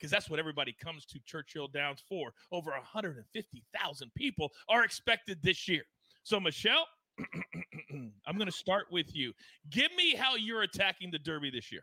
because 0.02 0.10
that's 0.10 0.28
what 0.28 0.40
everybody 0.40 0.72
comes 0.72 1.06
to 1.06 1.20
Churchill 1.24 1.68
Downs 1.68 2.02
for. 2.08 2.32
Over 2.50 2.72
150,000 2.72 4.14
people 4.16 4.50
are 4.68 4.82
expected 4.82 5.38
this 5.44 5.68
year. 5.68 5.84
So, 6.24 6.40
Michelle, 6.40 6.88
I'm 8.26 8.36
going 8.36 8.46
to 8.46 8.52
start 8.52 8.86
with 8.90 9.14
you. 9.14 9.32
Give 9.70 9.94
me 9.96 10.16
how 10.16 10.34
you're 10.34 10.62
attacking 10.62 11.12
the 11.12 11.20
Derby 11.20 11.50
this 11.50 11.70
year. 11.70 11.82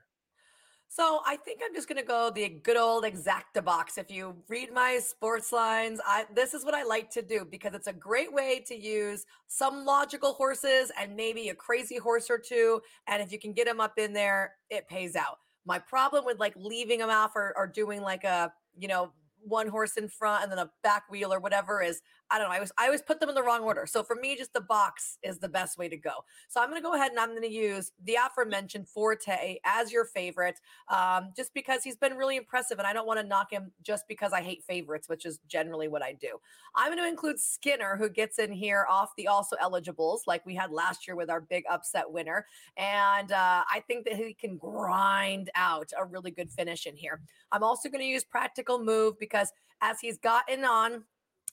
So 0.92 1.22
I 1.26 1.38
think 1.38 1.62
I'm 1.64 1.74
just 1.74 1.88
going 1.88 2.02
to 2.02 2.06
go 2.06 2.32
the 2.34 2.50
good 2.50 2.76
old 2.76 3.04
exacta 3.04 3.64
box. 3.64 3.98
If 4.00 4.10
you 4.10 4.36
read 4.50 4.74
my 4.74 5.00
sports 5.00 5.54
lines, 5.54 6.02
I, 6.06 6.26
this 6.34 6.56
is 6.56 6.66
what 6.66 6.74
I 6.74 6.84
like 6.84 7.12
to 7.12 7.22
do 7.22 7.46
because 7.50 7.76
it's 7.76 7.86
a 7.88 7.94
great 7.94 8.34
way 8.34 8.66
to 8.68 8.76
use 8.76 9.24
some 9.48 9.86
logical 9.86 10.34
horses 10.34 10.92
and 11.00 11.16
maybe 11.16 11.50
a 11.50 11.56
crazy 11.56 11.98
horse 12.00 12.30
or 12.30 12.40
two. 12.40 12.82
And 13.08 13.22
if 13.22 13.32
you 13.32 13.38
can 13.38 13.54
get 13.54 13.68
them 13.68 13.80
up 13.80 14.00
in 14.00 14.14
there, 14.14 14.56
it 14.72 14.88
pays 14.90 15.16
out. 15.16 15.38
My 15.66 15.80
problem 15.80 16.25
with 16.25 16.39
like 16.39 16.54
leaving 16.56 17.00
them 17.00 17.10
off 17.10 17.36
or, 17.36 17.54
or 17.56 17.68
doing 17.68 18.01
like 18.01 18.24
a, 18.24 18.51
you 18.78 18.88
know, 18.88 19.12
one 19.42 19.68
horse 19.68 19.98
in 19.98 20.08
front 20.10 20.44
and 20.44 20.51
then 20.51 20.60
a 20.60 20.70
back 20.84 21.10
wheel 21.10 21.34
or 21.34 21.39
whatever 21.39 21.82
is 21.82 22.01
I 22.32 22.38
don't 22.38 22.50
know. 22.50 22.56
I 22.56 22.60
was 22.60 22.72
I 22.78 22.86
always 22.86 23.02
put 23.02 23.20
them 23.20 23.30
in 23.30 23.36
the 23.36 23.44
wrong 23.44 23.62
order. 23.62 23.86
So 23.88 24.04
for 24.04 24.16
me, 24.16 24.36
just 24.36 24.54
the 24.54 24.62
box 24.62 25.18
is 25.24 25.40
the 25.40 25.50
best 25.50 25.78
way 25.78 25.90
to 25.90 25.98
go. 25.98 26.12
So 26.48 26.62
I'm 26.62 26.70
going 26.70 26.82
to 26.82 26.86
go 26.86 26.94
ahead 26.94 27.12
and 27.12 27.20
I'm 27.20 27.30
going 27.30 27.42
to 27.42 27.52
use 27.52 27.92
the 28.04 28.18
aforementioned 28.24 28.88
Forte 28.88 29.58
as 29.66 29.92
your 29.92 30.06
favorite, 30.06 30.60
um, 30.90 31.32
just 31.36 31.54
because 31.54 31.84
he's 31.84 31.98
been 31.98 32.16
really 32.16 32.38
impressive, 32.38 32.78
and 32.78 32.88
I 32.88 32.94
don't 32.94 33.08
want 33.08 33.20
to 33.20 33.26
knock 33.26 33.52
him 33.52 33.72
just 33.82 34.08
because 34.08 34.32
I 34.32 34.42
hate 34.42 34.64
favorites, 34.64 35.10
which 35.10 35.26
is 35.26 35.40
generally 35.48 35.88
what 35.88 36.04
I 36.04 36.14
do. 36.14 36.40
I'm 36.76 36.90
going 36.90 37.00
to 37.00 37.08
include 37.08 37.40
Skinner, 37.40 37.96
who 37.98 38.10
gets 38.10 38.38
in 38.38 38.52
here 38.52 38.86
off 38.90 39.12
the 39.18 39.28
also 39.28 39.56
eligibles, 39.60 40.24
like 40.28 40.46
we 40.46 40.56
had 40.56 40.72
last 40.72 41.08
year 41.08 41.16
with 41.16 41.30
our 41.30 41.42
big 41.42 41.64
upset 41.70 42.10
winner, 42.12 42.46
and 42.78 43.32
uh, 43.32 43.64
I 43.70 43.84
think 43.88 44.06
that 44.06 44.16
he 44.16 44.34
can 44.34 44.58
grind 44.58 45.50
out 45.56 45.92
a 45.98 46.06
really 46.06 46.32
good 46.32 46.52
finish 46.52 46.86
in 46.86 46.96
here. 46.96 47.22
I'm 47.52 47.64
also 47.64 47.90
going 47.90 48.02
to 48.02 48.08
use 48.08 48.24
Practical 48.24 48.84
Move 48.84 49.18
because 49.20 49.52
as 49.82 50.00
he's 50.00 50.18
gotten 50.18 50.64
on 50.64 51.04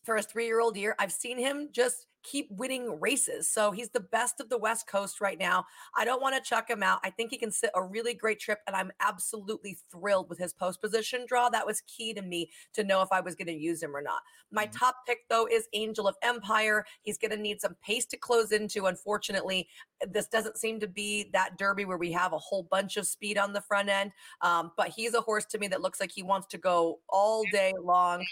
for 0.07 0.17
his 0.17 0.27
three 0.27 0.47
year 0.47 0.61
old 0.61 0.77
year. 0.77 0.95
I've 0.99 1.13
seen 1.13 1.39
him 1.39 1.69
just 1.73 2.07
keep 2.27 2.51
winning 2.51 2.99
races. 3.01 3.49
So 3.49 3.71
he's 3.71 3.91
the 3.91 4.01
best 4.01 4.41
of 4.41 4.49
the 4.49 4.59
West 4.59 4.89
Coast 4.89 5.21
right 5.21 5.39
now. 5.39 5.65
I 5.97 6.05
don't 6.05 6.21
want 6.21 6.35
to 6.35 6.49
chuck 6.49 6.69
him 6.69 6.83
out. 6.83 6.99
I 7.05 7.11
think 7.11 7.31
he 7.31 7.39
can 7.39 7.53
sit 7.53 7.71
a 7.75 7.83
really 7.83 8.15
great 8.15 8.41
trip, 8.41 8.59
and 8.67 8.75
I'm 8.75 8.91
absolutely 9.01 9.79
thrilled 9.91 10.29
with 10.29 10.39
his 10.39 10.53
post 10.53 10.83
position 10.83 11.25
draw. 11.29 11.49
That 11.49 11.67
was 11.67 11.83
key 11.83 12.13
to 12.15 12.23
me 12.23 12.51
to 12.75 12.83
know 12.83 13.01
if 13.03 13.09
I 13.13 13.21
was 13.21 13.37
going 13.37 13.47
to 13.47 13.55
use 13.55 13.83
him 13.83 13.95
or 13.95 14.03
not. 14.03 14.23
My 14.51 14.65
mm-hmm. 14.65 14.77
top 14.77 14.97
pick, 15.07 15.29
though, 15.31 15.47
is 15.47 15.69
Angel 15.73 16.09
of 16.09 16.17
Empire. 16.23 16.85
He's 17.03 17.19
going 17.19 17.31
to 17.31 17.37
need 17.37 17.61
some 17.61 17.77
pace 17.85 18.07
to 18.07 18.17
close 18.17 18.51
into. 18.51 18.87
Unfortunately, 18.87 19.69
this 20.09 20.27
doesn't 20.27 20.59
seem 20.59 20.81
to 20.81 20.89
be 20.89 21.31
that 21.33 21.57
derby 21.59 21.85
where 21.85 21.99
we 21.99 22.11
have 22.13 22.33
a 22.33 22.39
whole 22.39 22.65
bunch 22.65 22.97
of 22.97 23.07
speed 23.07 23.39
on 23.39 23.53
the 23.53 23.61
front 23.61 23.89
end. 23.89 24.11
Um, 24.41 24.73
but 24.77 24.89
he's 24.89 25.15
a 25.15 25.21
horse 25.21 25.45
to 25.47 25.59
me 25.59 25.69
that 25.69 25.81
looks 25.81 26.01
like 26.01 26.11
he 26.13 26.25
wants 26.25 26.49
to 26.49 26.59
go 26.59 26.99
all 27.09 27.45
day 27.53 27.73
long 27.81 28.25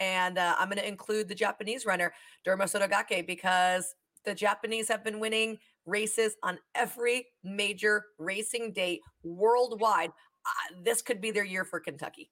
and 0.00 0.38
uh, 0.38 0.54
I'm 0.58 0.68
going 0.68 0.78
to 0.78 0.88
include 0.88 1.28
the 1.28 1.34
Japanese 1.34 1.86
runner, 1.86 2.12
Derma 2.46 2.64
Sotogake, 2.64 3.26
because 3.26 3.94
the 4.24 4.34
Japanese 4.34 4.88
have 4.88 5.04
been 5.04 5.20
winning 5.20 5.58
races 5.86 6.36
on 6.42 6.58
every 6.74 7.26
major 7.42 8.06
racing 8.18 8.72
date 8.72 9.00
worldwide. 9.22 10.10
Uh, 10.46 10.76
this 10.82 11.02
could 11.02 11.20
be 11.20 11.30
their 11.30 11.44
year 11.44 11.64
for 11.64 11.80
Kentucky. 11.80 12.30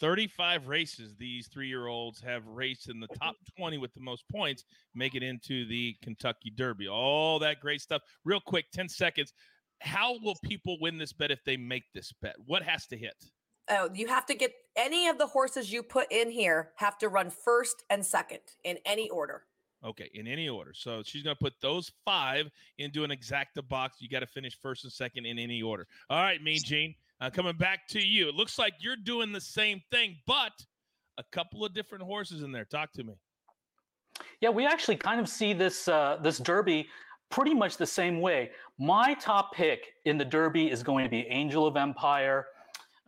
35 0.00 0.66
races 0.66 1.14
these 1.18 1.48
three 1.48 1.68
year 1.68 1.86
olds 1.86 2.20
have 2.20 2.46
raced 2.46 2.88
in 2.88 3.00
the 3.00 3.08
top 3.20 3.36
20 3.56 3.78
with 3.78 3.92
the 3.94 4.00
most 4.00 4.24
points, 4.32 4.64
make 4.94 5.14
it 5.14 5.22
into 5.22 5.66
the 5.66 5.94
Kentucky 6.02 6.50
Derby. 6.50 6.88
All 6.88 7.38
that 7.40 7.60
great 7.60 7.80
stuff. 7.80 8.02
Real 8.24 8.40
quick, 8.40 8.66
10 8.72 8.88
seconds. 8.88 9.32
How 9.80 10.18
will 10.22 10.36
people 10.42 10.78
win 10.80 10.98
this 10.98 11.12
bet 11.12 11.30
if 11.30 11.44
they 11.44 11.56
make 11.56 11.84
this 11.92 12.12
bet? 12.22 12.36
What 12.46 12.62
has 12.62 12.86
to 12.88 12.96
hit? 12.96 13.14
Oh, 13.70 13.90
you 13.94 14.06
have 14.08 14.26
to 14.26 14.34
get 14.34 14.52
any 14.76 15.08
of 15.08 15.18
the 15.18 15.26
horses 15.26 15.72
you 15.72 15.82
put 15.82 16.10
in 16.10 16.30
here 16.30 16.70
have 16.76 16.98
to 16.98 17.08
run 17.08 17.30
first 17.30 17.84
and 17.90 18.04
second 18.04 18.40
in 18.64 18.78
any 18.84 19.08
order. 19.10 19.44
Okay, 19.84 20.10
in 20.14 20.26
any 20.26 20.48
order. 20.48 20.72
So 20.74 21.02
she's 21.04 21.22
going 21.22 21.36
to 21.36 21.42
put 21.42 21.54
those 21.60 21.92
five 22.04 22.50
into 22.78 23.04
an 23.04 23.10
exacta 23.10 23.66
box. 23.68 24.00
You 24.00 24.08
got 24.08 24.20
to 24.20 24.26
finish 24.26 24.58
first 24.58 24.84
and 24.84 24.92
second 24.92 25.26
in 25.26 25.38
any 25.38 25.62
order. 25.62 25.86
All 26.08 26.22
right, 26.22 26.42
Mean 26.42 26.60
Gene, 26.64 26.94
uh, 27.20 27.28
coming 27.28 27.56
back 27.56 27.86
to 27.88 28.00
you. 28.00 28.28
It 28.28 28.34
looks 28.34 28.58
like 28.58 28.74
you're 28.80 28.96
doing 28.96 29.30
the 29.30 29.40
same 29.40 29.82
thing, 29.90 30.16
but 30.26 30.52
a 31.18 31.22
couple 31.32 31.64
of 31.64 31.74
different 31.74 32.02
horses 32.02 32.42
in 32.42 32.50
there. 32.50 32.64
Talk 32.64 32.92
to 32.94 33.04
me. 33.04 33.14
Yeah, 34.40 34.50
we 34.50 34.64
actually 34.66 34.96
kind 34.96 35.20
of 35.20 35.28
see 35.28 35.52
this 35.52 35.86
uh, 35.88 36.18
this 36.22 36.38
Derby 36.38 36.88
pretty 37.30 37.52
much 37.52 37.76
the 37.76 37.86
same 37.86 38.20
way. 38.20 38.52
My 38.78 39.14
top 39.14 39.54
pick 39.54 39.94
in 40.04 40.16
the 40.16 40.24
Derby 40.24 40.70
is 40.70 40.82
going 40.82 41.04
to 41.04 41.10
be 41.10 41.26
Angel 41.28 41.66
of 41.66 41.76
Empire. 41.76 42.46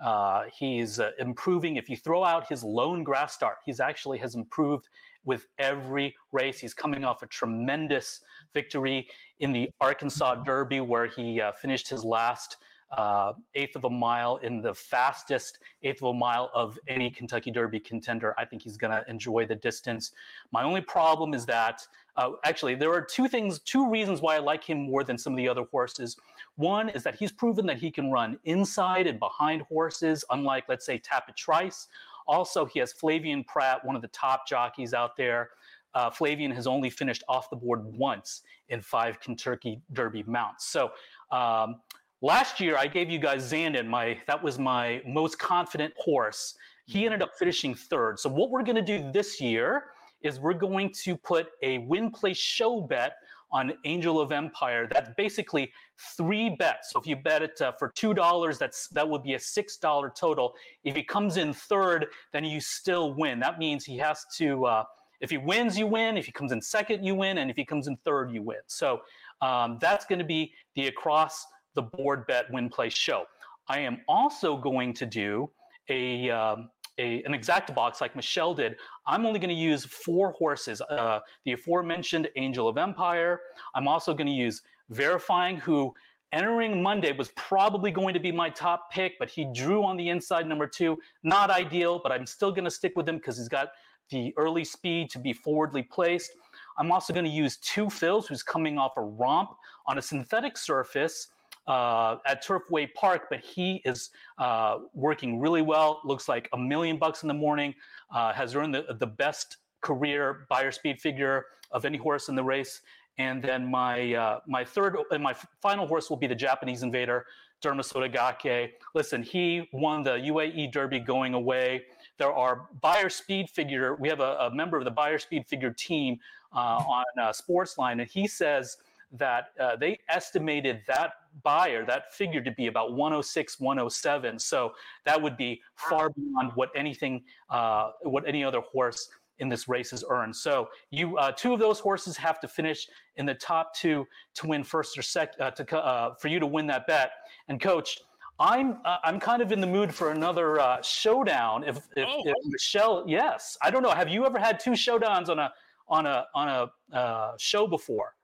Uh, 0.03 0.45
he's 0.57 1.00
uh, 1.00 1.11
improving. 1.19 1.76
If 1.76 1.88
you 1.88 1.97
throw 1.97 2.23
out 2.23 2.49
his 2.49 2.62
lone 2.62 3.03
grass 3.03 3.35
start, 3.35 3.57
he's 3.65 3.81
actually 3.81 4.19
has 4.19 4.35
improved 4.35 4.88
with 5.25 5.47
every 5.59 6.15
race. 6.33 6.59
He's 6.59 6.75
coming 6.75 7.05
off 7.05 7.23
a 7.23 7.26
tremendous 7.26 8.21
victory 8.53 9.09
in 9.41 9.53
the 9.53 9.71
Arkansas 9.81 10.37
Derby, 10.37 10.81
where 10.81 11.07
he 11.07 11.41
uh, 11.41 11.53
finished 11.53 11.88
his 11.88 12.05
last 12.05 12.59
uh, 12.93 13.33
eighth 13.55 13.76
of 13.76 13.85
a 13.85 13.90
mile 13.90 14.37
in 14.38 14.61
the 14.62 14.73
fastest 14.75 15.59
eighth 15.83 16.02
of 16.02 16.09
a 16.09 16.14
mile 16.14 16.50
of 16.55 16.78
any 16.88 17.11
Kentucky 17.11 17.50
Derby 17.50 17.81
contender. 17.81 18.35
I 18.38 18.45
think 18.45 18.62
he's 18.62 18.76
going 18.76 18.93
to 18.93 19.05
enjoy 19.09 19.47
the 19.47 19.57
distance. 19.57 20.12
My 20.52 20.62
only 20.62 20.81
problem 20.81 21.35
is 21.35 21.45
that 21.47 21.83
uh, 22.16 22.31
actually 22.45 22.75
there 22.75 22.93
are 22.93 23.02
two 23.02 23.28
things, 23.28 23.59
two 23.61 23.90
reasons 23.90 24.21
why 24.21 24.37
I 24.37 24.38
like 24.38 24.64
him 24.64 24.78
more 24.78 25.05
than 25.05 25.19
some 25.19 25.33
of 25.33 25.37
the 25.37 25.49
other 25.49 25.64
horses. 25.71 26.16
One 26.57 26.88
is 26.88 27.02
that 27.02 27.16
he's 27.16 27.33
proven 27.33 27.66
that 27.66 27.78
he 27.78 27.90
can 27.90 28.11
run 28.11 28.38
inside 28.45 29.07
and 29.07 29.19
behind 29.19 29.62
horses, 29.62 30.25
unlike, 30.31 30.64
let's 30.69 30.87
say, 30.87 30.99
Tapit 30.99 31.37
Trice. 31.37 31.88
Also, 32.26 32.64
he 32.64 32.78
has 32.78 32.93
Flavien 32.93 33.47
Prat, 33.47 33.85
one 33.85 33.95
of 33.95 34.02
the 34.02 34.09
top 34.09 34.49
jockeys 34.49 34.95
out 34.95 35.16
there. 35.16 35.50
Uh, 35.95 36.11
Flavien 36.11 36.55
has 36.55 36.66
only 36.66 36.90
finished 36.90 37.23
off 37.28 37.49
the 37.50 37.57
board 37.57 37.85
once 37.85 38.43
in 38.69 38.81
five 38.81 39.21
Kentucky 39.21 39.81
Derby 39.93 40.23
mounts. 40.26 40.66
So 40.66 40.90
um, 41.31 41.76
last 42.23 42.61
year, 42.61 42.77
I 42.77 42.87
gave 42.87 43.11
you 43.11 43.19
guys 43.19 43.51
Zandon. 43.51 43.87
My 43.87 44.19
that 44.27 44.43
was 44.43 44.59
my 44.59 45.03
most 45.07 45.39
confident 45.39 45.95
horse. 45.97 46.55
He 46.87 47.05
ended 47.05 47.23
up 47.23 47.31
finishing 47.39 47.75
third. 47.75 48.19
So 48.19 48.29
what 48.29 48.51
we're 48.51 48.63
going 48.63 48.77
to 48.77 48.83
do 48.83 49.11
this 49.13 49.41
year 49.41 49.87
is 50.23 50.39
we're 50.39 50.55
going 50.55 50.93
to 51.05 51.17
put 51.17 51.49
a 51.63 51.79
win 51.79 52.11
place 52.11 52.37
show 52.37 52.81
bet 52.81 53.15
on 53.53 53.73
Angel 53.85 54.21
of 54.21 54.33
Empire. 54.33 54.89
That's 54.91 55.11
basically 55.17 55.73
three 56.17 56.51
bets. 56.51 56.93
So 56.93 57.01
if 57.01 57.07
you 57.07 57.17
bet 57.17 57.43
it 57.43 57.61
uh, 57.61 57.73
for 57.73 57.89
two 57.95 58.15
dollars, 58.15 58.59
that's 58.59 58.89
that 58.89 59.09
would 59.09 59.23
be 59.23 59.35
a 59.35 59.41
six 59.41 59.77
dollar 59.77 60.13
total. 60.15 60.55
If 60.85 60.97
he 60.97 61.03
comes 61.03 61.37
in 61.37 61.53
third, 61.53 62.07
then 62.33 62.45
you 62.45 62.61
still 62.61 63.15
win. 63.15 63.41
That 63.41 63.59
means 63.59 63.85
he 63.85 63.97
has 63.99 64.25
to. 64.37 64.67
Uh, 64.67 64.85
if 65.21 65.31
he 65.31 65.39
wins, 65.39 65.79
you 65.79 65.87
win. 65.87 66.19
If 66.19 66.27
he 66.27 66.33
comes 66.33 66.53
in 66.53 66.61
second, 66.61 67.03
you 67.05 67.15
win, 67.15 67.39
and 67.39 67.51
if 67.51 67.57
he 67.57 67.65
comes 67.65 67.89
in 67.89 67.97
third, 68.05 68.31
you 68.31 68.43
win. 68.43 68.59
So 68.67 69.01
um, 69.41 69.79
that's 69.81 70.05
going 70.05 70.19
to 70.19 70.27
be 70.27 70.53
the 70.75 70.89
across 70.89 71.47
the 71.76 71.83
board 71.83 72.26
bet 72.26 72.50
win 72.50 72.68
place 72.68 72.95
show. 72.95 73.25
I 73.68 73.78
am 73.78 74.00
also 74.09 74.56
going 74.56 74.92
to 74.95 75.06
do 75.06 75.49
a 75.88 76.30
um, 76.30 76.71
a, 76.99 77.23
an 77.25 77.35
exact 77.35 77.75
box 77.75 78.00
like 78.00 78.16
Michelle 78.16 78.54
did, 78.54 78.76
I'm 79.06 79.26
only 79.26 79.38
going 79.38 79.50
to 79.50 79.54
use 79.54 79.85
four 79.85 80.33
horses. 80.33 80.80
Uh, 80.80 81.21
the 81.45 81.52
aforementioned 81.52 82.28
Angel 82.37 82.68
of 82.68 82.78
Empire. 82.78 83.40
I'm 83.75 83.87
also 83.87 84.14
going 84.14 84.26
to 84.26 84.33
use 84.33 84.62
Verifying, 84.90 85.56
who 85.56 85.92
entering 86.33 86.83
Monday 86.83 87.12
was 87.12 87.33
probably 87.37 87.90
going 87.90 88.14
to 88.14 88.21
be 88.21 88.30
my 88.30 88.49
top 88.49 88.90
pick, 88.92 89.18
but 89.18 89.28
he 89.28 89.47
drew 89.52 89.85
on 89.85 89.97
the 89.97 90.09
inside 90.09 90.47
number 90.47 90.66
two. 90.66 90.99
Not 91.23 91.50
ideal, 91.50 92.00
but 92.02 92.12
I'm 92.12 92.26
still 92.26 92.50
going 92.50 92.64
to 92.64 92.71
stick 92.71 92.92
with 92.97 93.09
him 93.09 93.16
because 93.16 93.37
he's 93.37 93.49
got 93.49 93.71
the 94.11 94.33
early 94.37 94.64
speed 94.64 95.11
to 95.11 95.18
be 95.18 95.33
forwardly 95.33 95.83
placed. 95.83 96.30
I'm 96.78 96.92
also 96.92 97.12
going 97.12 97.25
to 97.25 97.30
use 97.30 97.56
Two 97.56 97.90
Phil's, 97.90 98.26
who's 98.26 98.42
coming 98.42 98.78
off 98.78 98.92
a 98.97 99.02
romp 99.02 99.50
on 99.87 99.99
a 99.99 100.02
synthetic 100.02 100.56
surface 100.56 101.28
uh, 101.67 102.17
at 102.27 102.45
Turfway 102.45 102.93
Park, 102.95 103.27
but 103.31 103.41
he 103.41 103.83
is 103.85 104.11
uh, 104.39 104.79
working 104.95 105.41
really 105.41 105.63
well. 105.63 106.01
Looks 106.05 106.29
like 106.29 106.49
a 106.53 106.59
million 106.59 106.97
bucks 106.97 107.23
in 107.23 107.29
the 107.29 107.35
morning. 107.35 107.75
Uh, 108.15 108.33
has 108.33 108.55
earned 108.55 108.75
the, 108.75 108.87
the 109.01 109.07
best 109.07 109.57
career 109.81 110.47
Beyer 110.49 110.71
speed 110.71 111.01
figure 111.01 111.47
of 111.73 111.85
any 111.85 111.99
horse 111.99 112.29
in 112.29 112.35
the 112.35 112.45
race. 112.45 112.83
And 113.19 113.43
then 113.43 113.67
my 113.67 114.15
uh, 114.15 114.41
my 114.47 114.65
third 114.65 114.97
and 115.11 115.23
my 115.23 115.35
final 115.63 115.87
horse 115.87 116.11
will 116.11 116.19
be 116.19 116.27
the 116.27 116.35
Japanese 116.35 116.83
Invader, 116.83 117.25
Derma 117.63 117.81
Sotogake. 117.81 118.73
Listen, 118.95 119.23
he 119.23 119.69
won 119.73 120.03
the 120.03 120.13
UAE 120.13 120.71
Derby 120.71 121.01
going 121.01 121.35
away. 121.35 121.87
There 122.19 122.33
are 122.33 122.69
Beyer 122.83 123.09
speed 123.09 123.49
figure. 123.49 123.95
We 123.95 124.09
have 124.09 124.21
a, 124.21 124.37
a 124.41 124.55
member 124.55 124.77
of 124.77 124.85
the 124.85 124.91
Beyer 124.91 125.19
speed 125.19 125.47
figure 125.47 125.73
team 125.73 126.19
uh, 126.55 126.83
on 126.87 127.05
uh, 127.19 127.33
Sportsline, 127.33 128.01
and 128.01 128.11
he 128.11 128.27
says 128.27 128.77
that 129.19 129.49
uh, 129.61 129.77
they 129.77 129.99
estimated 130.09 130.83
that 130.89 131.13
Beyer, 131.43 131.85
that 131.87 132.15
figure 132.15 132.41
to 132.41 132.51
be 132.51 132.67
about 132.69 132.95
106, 132.95 133.61
107. 133.61 134.39
So 134.39 134.73
that 135.05 135.21
would 135.21 135.37
be 135.37 135.61
far 135.77 136.11
beyond 136.11 136.53
what 136.55 136.71
anything, 136.75 137.23
uh, 137.51 137.91
what 138.03 138.27
any 138.27 138.43
other 138.43 138.61
horse 138.61 139.09
in 139.39 139.49
this 139.49 139.69
race 139.69 139.93
is 139.93 140.05
earned. 140.09 140.35
So 140.35 140.69
you 140.91 141.19
uh, 141.19 141.33
two 141.33 141.53
of 141.53 141.61
those 141.61 141.79
horses 141.79 142.17
have 142.17 142.41
to 142.41 142.49
finish 142.49 142.87
in 143.17 143.27
the 143.27 143.35
top 143.35 143.75
two 143.75 144.07
to 144.35 144.47
win 144.47 144.65
first 144.65 144.97
or 144.97 145.03
second 145.03 145.43
uh, 145.43 145.51
to 145.51 145.79
uh, 145.79 146.15
for 146.15 146.29
you 146.29 146.41
to 146.41 146.47
win 146.47 146.67
that 146.69 146.87
bet. 146.87 147.11
And 147.49 147.61
coach, 147.61 147.99
I'm 148.41 148.79
uh, 148.85 148.97
I'm 149.05 149.21
kind 149.21 149.43
of 149.43 149.53
in 149.53 149.61
the 149.61 149.67
mood 149.67 149.95
for 149.95 150.11
another 150.13 150.59
uh, 150.59 150.81
showdown. 150.83 151.65
If, 151.65 151.77
if, 151.97 152.09
Oh. 152.09 152.23
if 152.25 152.35
Michelle, 152.47 153.05
yes, 153.07 153.59
I 153.63 153.71
don't 153.71 153.83
know. 153.83 153.91
Have 153.91 154.09
you 154.09 154.25
ever 154.27 154.39
had 154.39 154.59
two 154.59 154.73
showdowns 154.73 155.29
on 155.29 155.39
a 155.39 155.53
on 155.89 156.07
a 156.07 156.27
on 156.35 156.49
a 156.49 156.97
uh, 156.97 157.33
show 157.39 157.67
before? 157.67 158.16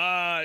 Uh, 0.00 0.44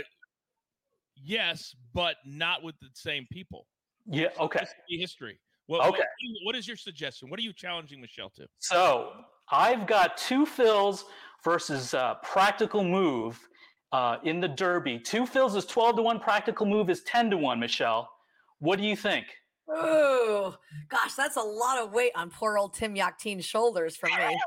yes, 1.24 1.76
but 1.94 2.18
not 2.26 2.64
with 2.64 2.76
the 2.80 2.88
same 2.94 3.26
people. 3.32 3.68
Yeah. 4.06 4.28
Okay. 4.40 4.60
This 4.60 4.70
is 4.70 4.76
the 4.90 4.98
history. 4.98 5.40
What, 5.68 5.80
what- 5.80 5.90
Okay. 5.96 6.04
what 6.44 6.56
is 6.56 6.68
your 6.68 6.78
suggestion? 6.78 7.30
What 7.30 7.40
are 7.40 7.44
you 7.44 7.54
challenging 7.54 8.02
Michelle 8.02 8.30
to? 8.32 8.46
So 8.60 9.12
I've 9.52 9.88
got 9.88 10.18
Two 10.18 10.46
Phil's 10.46 11.06
versus 11.44 11.94
uh, 11.94 12.16
practical 12.16 12.84
move 12.84 13.40
uh, 13.92 14.18
in 14.24 14.40
the 14.40 14.48
Derby. 14.48 15.00
Two 15.00 15.26
Phil's 15.26 15.56
is 15.56 15.66
twelve 15.66 15.96
to 15.96 16.02
one. 16.02 16.20
Practical 16.20 16.66
move 16.66 16.90
is 16.90 17.02
ten 17.04 17.30
to 17.30 17.38
one. 17.38 17.60
Michelle, 17.60 18.10
what 18.60 18.78
do 18.78 18.86
you 18.86 18.96
think? 18.96 19.26
Ooh, 19.72 20.54
gosh, 20.90 21.14
that's 21.16 21.38
a 21.38 21.42
lot 21.42 21.80
of 21.80 21.92
weight 21.92 22.12
on 22.16 22.30
poor 22.30 22.58
old 22.58 22.74
Tim 22.76 22.94
Yakteen's 22.96 23.46
shoulders 23.46 23.96
for 23.96 24.08
me. 24.08 24.40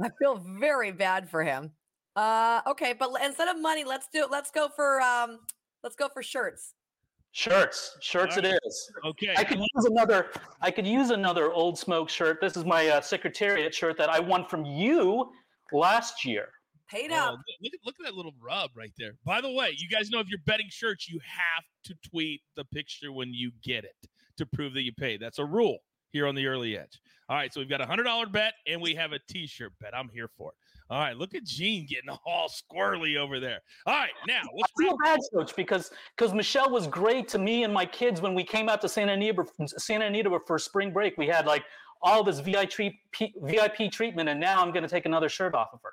I 0.02 0.08
feel 0.18 0.36
very 0.58 0.92
bad 0.92 1.28
for 1.28 1.42
him. 1.42 1.72
Uh, 2.20 2.60
okay, 2.66 2.92
but 2.92 3.10
instead 3.24 3.48
of 3.48 3.58
money, 3.58 3.82
let's 3.82 4.06
do 4.12 4.22
it. 4.22 4.30
Let's 4.30 4.50
go 4.50 4.68
for 4.68 5.00
um, 5.00 5.38
let's 5.82 5.96
go 5.96 6.06
for 6.12 6.22
shirts. 6.22 6.74
Shirts, 7.32 7.96
shirts. 8.02 8.36
It 8.36 8.44
Alright. 8.44 8.60
is. 8.66 8.92
Okay. 9.06 9.34
I 9.38 9.44
could 9.44 9.58
use 9.58 9.84
another. 9.86 10.26
I 10.60 10.70
could 10.70 10.86
use 10.86 11.10
another 11.10 11.50
old 11.52 11.78
smoke 11.78 12.10
shirt. 12.10 12.38
This 12.42 12.58
is 12.58 12.66
my 12.66 12.88
uh, 12.88 13.00
secretariat 13.00 13.74
shirt 13.74 13.96
that 13.96 14.10
I 14.10 14.20
won 14.20 14.44
from 14.44 14.66
you 14.66 15.30
last 15.72 16.24
year. 16.26 16.48
Paid 16.90 17.10
Oh, 17.12 17.16
up. 17.16 17.30
look, 17.32 17.40
look 17.62 17.72
at 17.72 17.80
look 17.86 17.94
at 18.00 18.04
that 18.04 18.14
little 18.14 18.34
rub 18.38 18.70
right 18.76 18.92
there. 18.98 19.12
By 19.24 19.40
the 19.40 19.50
way, 19.50 19.74
you 19.78 19.88
guys 19.88 20.10
know 20.10 20.18
if 20.20 20.28
you're 20.28 20.40
betting 20.44 20.66
shirts, 20.68 21.08
you 21.08 21.20
have 21.24 21.64
to 21.84 21.94
tweet 22.10 22.42
the 22.56 22.64
picture 22.66 23.12
when 23.12 23.32
you 23.32 23.50
get 23.64 23.84
it 23.84 23.96
to 24.36 24.44
prove 24.44 24.74
that 24.74 24.82
you 24.82 24.92
paid. 24.92 25.20
That's 25.22 25.38
a 25.38 25.44
rule 25.46 25.78
here 26.10 26.26
on 26.26 26.34
the 26.34 26.46
early 26.46 26.76
edge. 26.76 27.00
All 27.30 27.36
right, 27.36 27.54
so 27.54 27.60
we've 27.60 27.70
got 27.70 27.80
a 27.80 27.86
hundred 27.86 28.02
dollar 28.04 28.26
bet 28.26 28.54
and 28.66 28.82
we 28.82 28.94
have 28.96 29.12
a 29.12 29.20
t-shirt 29.30 29.72
bet. 29.80 29.94
I'm 29.96 30.08
here 30.12 30.28
for 30.36 30.50
it. 30.50 30.56
All 30.90 30.98
right, 30.98 31.16
look 31.16 31.36
at 31.36 31.44
Gene 31.44 31.86
getting 31.86 32.10
all 32.26 32.48
squirrely 32.48 33.16
over 33.16 33.38
there. 33.38 33.60
All 33.86 33.94
right, 33.94 34.10
now 34.26 34.40
I 34.42 34.82
feel 34.82 34.96
bad, 35.02 35.20
coach, 35.32 35.54
because 35.54 35.90
because 36.16 36.34
Michelle 36.34 36.70
was 36.70 36.86
great 36.86 37.28
to 37.28 37.38
me 37.38 37.64
and 37.64 37.72
my 37.72 37.86
kids 37.86 38.20
when 38.20 38.34
we 38.34 38.44
came 38.44 38.68
out 38.68 38.80
to 38.82 38.88
Santa 38.88 39.12
Anita 39.12 39.44
Santa 39.66 40.06
Anita 40.06 40.38
for 40.46 40.58
spring 40.58 40.92
break. 40.92 41.16
We 41.16 41.26
had 41.26 41.46
like 41.46 41.64
all 42.02 42.24
this 42.24 42.40
VIP 42.40 42.92
VIP 43.42 43.92
treatment, 43.92 44.28
and 44.28 44.40
now 44.40 44.60
I'm 44.60 44.72
going 44.72 44.82
to 44.82 44.88
take 44.88 45.06
another 45.06 45.28
shirt 45.28 45.54
off 45.54 45.68
of 45.72 45.80
her. 45.82 45.92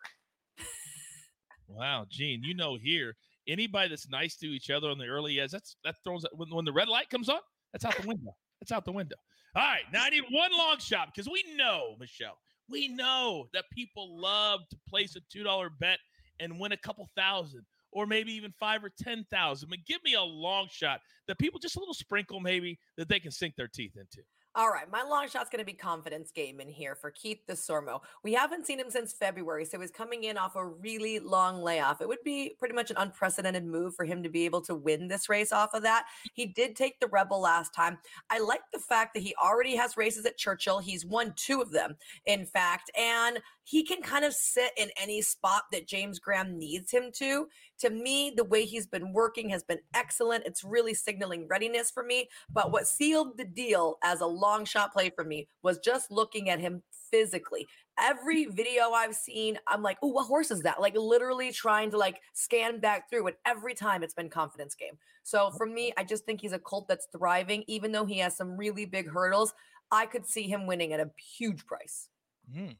Wow, 1.67 2.05
Gene, 2.09 2.41
you 2.43 2.55
know 2.55 2.77
here, 2.81 3.15
anybody 3.47 3.89
that's 3.89 4.09
nice 4.09 4.35
to 4.37 4.47
each 4.47 4.71
other 4.71 4.89
on 4.89 4.97
the 4.97 5.05
early 5.05 5.39
edge, 5.39 5.51
that's 5.51 5.75
that 5.83 5.95
throws 6.03 6.25
when, 6.33 6.49
when 6.49 6.65
the 6.65 6.73
red 6.73 6.87
light 6.87 7.09
comes 7.09 7.29
on, 7.29 7.39
that's 7.71 7.85
out 7.85 7.95
the 8.01 8.07
window. 8.07 8.35
That's 8.59 8.71
out 8.71 8.85
the 8.85 8.91
window. 8.91 9.17
All 9.55 9.63
right, 9.63 9.83
now 9.93 10.03
I 10.03 10.09
need 10.09 10.23
one 10.31 10.51
long 10.57 10.79
shot 10.79 11.09
because 11.13 11.29
we 11.29 11.43
know, 11.55 11.95
Michelle, 11.99 12.37
we 12.69 12.87
know 12.87 13.47
that 13.53 13.65
people 13.71 14.19
love 14.19 14.61
to 14.69 14.77
place 14.89 15.15
a 15.15 15.21
two 15.31 15.43
dollar 15.43 15.69
bet 15.69 15.99
and 16.39 16.59
win 16.59 16.71
a 16.71 16.77
couple 16.77 17.07
thousand, 17.15 17.65
or 17.91 18.05
maybe 18.05 18.33
even 18.33 18.53
five 18.59 18.83
or 18.83 18.91
ten 19.01 19.25
thousand. 19.31 19.69
But 19.69 19.79
give 19.85 20.03
me 20.03 20.13
a 20.13 20.21
long 20.21 20.67
shot 20.69 21.01
that 21.27 21.39
people 21.39 21.59
just 21.59 21.75
a 21.75 21.79
little 21.79 21.93
sprinkle 21.93 22.39
maybe 22.39 22.79
that 22.97 23.09
they 23.09 23.19
can 23.19 23.31
sink 23.31 23.55
their 23.55 23.67
teeth 23.67 23.95
into. 23.95 24.21
All 24.57 24.69
right, 24.69 24.91
my 24.91 25.03
long 25.03 25.29
shot's 25.29 25.51
going 25.51 25.59
to 25.59 25.65
be 25.65 25.73
confidence 25.73 26.31
game 26.31 26.59
in 26.59 26.67
here 26.67 26.95
for 26.95 27.11
Keith 27.11 27.41
Desormeaux. 27.47 28.01
We 28.23 28.33
haven't 28.33 28.65
seen 28.65 28.79
him 28.79 28.89
since 28.89 29.13
February, 29.13 29.65
so 29.65 29.79
he's 29.79 29.91
coming 29.91 30.23
in 30.23 30.35
off 30.35 30.55
a 30.55 30.65
really 30.65 31.19
long 31.19 31.61
layoff. 31.61 32.01
It 32.01 32.07
would 32.07 32.23
be 32.25 32.55
pretty 32.57 32.73
much 32.73 32.89
an 32.89 32.97
unprecedented 32.97 33.67
move 33.67 33.93
for 33.93 34.03
him 34.03 34.23
to 34.23 34.29
be 34.29 34.45
able 34.45 34.61
to 34.61 34.73
win 34.73 35.09
this 35.09 35.29
race 35.29 35.51
off 35.51 35.75
of 35.75 35.83
that. 35.83 36.05
He 36.33 36.47
did 36.47 36.75
take 36.75 36.99
the 36.99 37.05
Rebel 37.05 37.39
last 37.39 37.71
time. 37.71 37.99
I 38.31 38.39
like 38.39 38.61
the 38.73 38.79
fact 38.79 39.13
that 39.13 39.21
he 39.21 39.35
already 39.35 39.75
has 39.75 39.95
races 39.95 40.25
at 40.25 40.37
Churchill. 40.37 40.79
He's 40.79 41.05
won 41.05 41.35
two 41.35 41.61
of 41.61 41.69
them, 41.71 41.95
in 42.25 42.43
fact, 42.47 42.89
and 42.97 43.37
he 43.63 43.83
can 43.83 44.01
kind 44.01 44.25
of 44.25 44.33
sit 44.33 44.71
in 44.75 44.89
any 44.99 45.21
spot 45.21 45.65
that 45.71 45.87
James 45.87 46.17
Graham 46.17 46.57
needs 46.57 46.89
him 46.89 47.11
to. 47.17 47.47
To 47.79 47.89
me, 47.89 48.33
the 48.35 48.43
way 48.43 48.65
he's 48.65 48.87
been 48.87 49.13
working 49.13 49.49
has 49.49 49.63
been 49.63 49.79
excellent. 49.93 50.45
It's 50.45 50.63
really 50.63 50.93
signaling 50.93 51.47
readiness 51.47 51.91
for 51.91 52.03
me. 52.03 52.29
But 52.51 52.71
what 52.71 52.87
sealed 52.87 53.37
the 53.37 53.45
deal 53.45 53.97
as 54.03 54.21
a 54.21 54.25
long 54.25 54.65
shot 54.65 54.93
play 54.93 55.09
for 55.09 55.23
me 55.23 55.47
was 55.63 55.79
just 55.79 56.11
looking 56.11 56.49
at 56.49 56.59
him 56.59 56.81
physically. 57.11 57.67
Every 57.99 58.45
video 58.45 58.91
I've 58.91 59.15
seen, 59.15 59.57
I'm 59.67 59.81
like, 59.81 59.97
oh, 60.03 60.09
what 60.09 60.25
horse 60.25 60.51
is 60.51 60.61
that? 60.61 60.81
Like 60.81 60.95
literally 60.95 61.51
trying 61.51 61.91
to 61.91 61.97
like 61.97 62.21
scan 62.33 62.79
back 62.79 63.09
through 63.09 63.27
it. 63.27 63.39
Every 63.45 63.73
time 63.73 64.03
it's 64.03 64.13
been 64.13 64.29
confidence 64.29 64.75
game. 64.75 64.97
So 65.23 65.51
for 65.51 65.65
me, 65.65 65.93
I 65.97 66.03
just 66.03 66.25
think 66.25 66.41
he's 66.41 66.53
a 66.53 66.59
colt 66.59 66.87
that's 66.87 67.07
thriving, 67.11 67.63
even 67.67 67.91
though 67.91 68.05
he 68.05 68.19
has 68.19 68.35
some 68.35 68.55
really 68.55 68.85
big 68.85 69.09
hurdles. 69.09 69.53
I 69.91 70.05
could 70.05 70.25
see 70.25 70.43
him 70.43 70.67
winning 70.67 70.93
at 70.93 70.99
a 70.99 71.11
huge 71.17 71.65
price. 71.65 72.09
Hmm. 72.53 72.71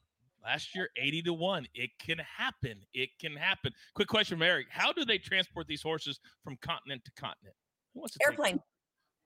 Last 0.48 0.74
year, 0.74 0.90
80 0.96 1.24
to 1.24 1.34
1. 1.34 1.68
It 1.74 1.90
can 2.00 2.20
happen. 2.20 2.78
It 2.94 3.10
can 3.20 3.36
happen. 3.36 3.74
Quick 3.96 4.08
question, 4.08 4.40
Mary. 4.40 4.66
How 4.70 4.94
do 4.94 5.04
they 5.04 5.18
transport 5.18 5.68
these 5.68 5.82
horses 5.82 6.22
from 6.42 6.56
continent 6.62 7.04
to 7.04 7.12
continent? 7.20 7.56
Who 7.94 8.00
wants 8.00 8.14
to 8.14 8.20
take- 8.20 8.30
Airplane. 8.30 8.64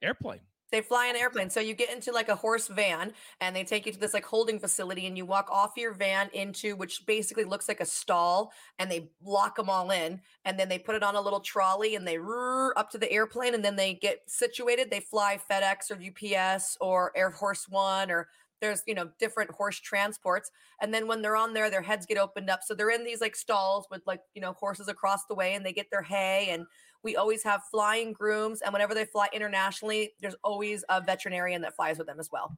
Airplane. 0.01 0.41
They 0.71 0.81
fly 0.81 1.07
an 1.07 1.17
airplane. 1.17 1.49
So 1.49 1.59
you 1.59 1.73
get 1.73 1.91
into 1.93 2.13
like 2.13 2.29
a 2.29 2.35
horse 2.35 2.69
van 2.69 3.13
and 3.41 3.53
they 3.53 3.65
take 3.65 3.85
you 3.85 3.91
to 3.91 3.99
this 3.99 4.13
like 4.13 4.25
holding 4.25 4.57
facility 4.57 5.05
and 5.05 5.17
you 5.17 5.25
walk 5.25 5.49
off 5.51 5.73
your 5.75 5.93
van 5.93 6.29
into 6.31 6.77
which 6.77 7.05
basically 7.05 7.43
looks 7.43 7.67
like 7.67 7.81
a 7.81 7.85
stall 7.85 8.53
and 8.79 8.89
they 8.89 9.11
lock 9.21 9.57
them 9.57 9.69
all 9.69 9.91
in 9.91 10.21
and 10.45 10.57
then 10.57 10.69
they 10.69 10.79
put 10.79 10.95
it 10.95 11.03
on 11.03 11.17
a 11.17 11.21
little 11.21 11.41
trolley 11.41 11.95
and 11.95 12.07
they 12.07 12.17
roar 12.17 12.73
up 12.79 12.89
to 12.91 12.97
the 12.97 13.11
airplane 13.11 13.53
and 13.53 13.65
then 13.65 13.75
they 13.75 13.95
get 13.95 14.21
situated. 14.27 14.89
They 14.89 15.01
fly 15.01 15.37
FedEx 15.51 15.91
or 15.91 15.97
UPS 16.01 16.77
or 16.79 17.11
Air 17.17 17.31
Force 17.31 17.67
One 17.67 18.09
or 18.09 18.29
there's 18.61 18.83
you 18.87 18.93
know 18.93 19.09
different 19.19 19.51
horse 19.51 19.79
transports 19.79 20.51
and 20.81 20.93
then 20.93 21.07
when 21.07 21.21
they're 21.21 21.35
on 21.35 21.53
there 21.53 21.69
their 21.69 21.81
heads 21.81 22.05
get 22.05 22.17
opened 22.17 22.49
up 22.49 22.61
so 22.63 22.73
they're 22.73 22.91
in 22.91 23.03
these 23.03 23.21
like 23.21 23.35
stalls 23.35 23.87
with 23.91 24.01
like 24.05 24.21
you 24.33 24.41
know 24.41 24.53
horses 24.53 24.87
across 24.87 25.25
the 25.25 25.35
way 25.35 25.53
and 25.55 25.65
they 25.65 25.73
get 25.73 25.89
their 25.91 26.01
hay 26.01 26.47
and 26.51 26.65
we 27.03 27.15
always 27.15 27.43
have 27.43 27.61
flying 27.71 28.13
grooms 28.13 28.61
and 28.61 28.71
whenever 28.71 28.93
they 28.93 29.05
fly 29.05 29.27
internationally 29.33 30.13
there's 30.21 30.35
always 30.43 30.85
a 30.89 31.01
veterinarian 31.01 31.61
that 31.61 31.75
flies 31.75 31.97
with 31.97 32.07
them 32.07 32.19
as 32.19 32.29
well 32.31 32.55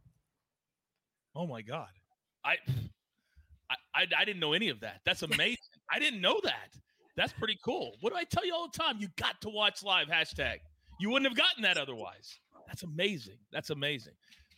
Oh 1.35 1.47
my 1.47 1.61
God. 1.61 1.89
I, 2.43 2.57
I 3.69 3.75
I 3.95 4.07
I 4.19 4.25
didn't 4.25 4.39
know 4.39 4.53
any 4.53 4.69
of 4.69 4.79
that. 4.81 5.01
That's 5.05 5.21
amazing. 5.23 5.57
I 5.89 5.99
didn't 5.99 6.21
know 6.21 6.39
that. 6.43 6.69
That's 7.15 7.33
pretty 7.33 7.57
cool. 7.63 7.97
What 8.01 8.11
do 8.11 8.17
I 8.17 8.23
tell 8.23 8.45
you 8.45 8.53
all 8.55 8.67
the 8.71 8.77
time? 8.77 8.97
You 8.99 9.07
got 9.17 9.39
to 9.41 9.49
watch 9.49 9.83
live 9.83 10.07
hashtag. 10.07 10.57
You 10.99 11.09
wouldn't 11.09 11.29
have 11.29 11.37
gotten 11.37 11.63
that 11.63 11.77
otherwise. 11.77 12.39
That's 12.67 12.83
amazing. 12.83 13.37
That's 13.51 13.69
amazing. 13.69 14.13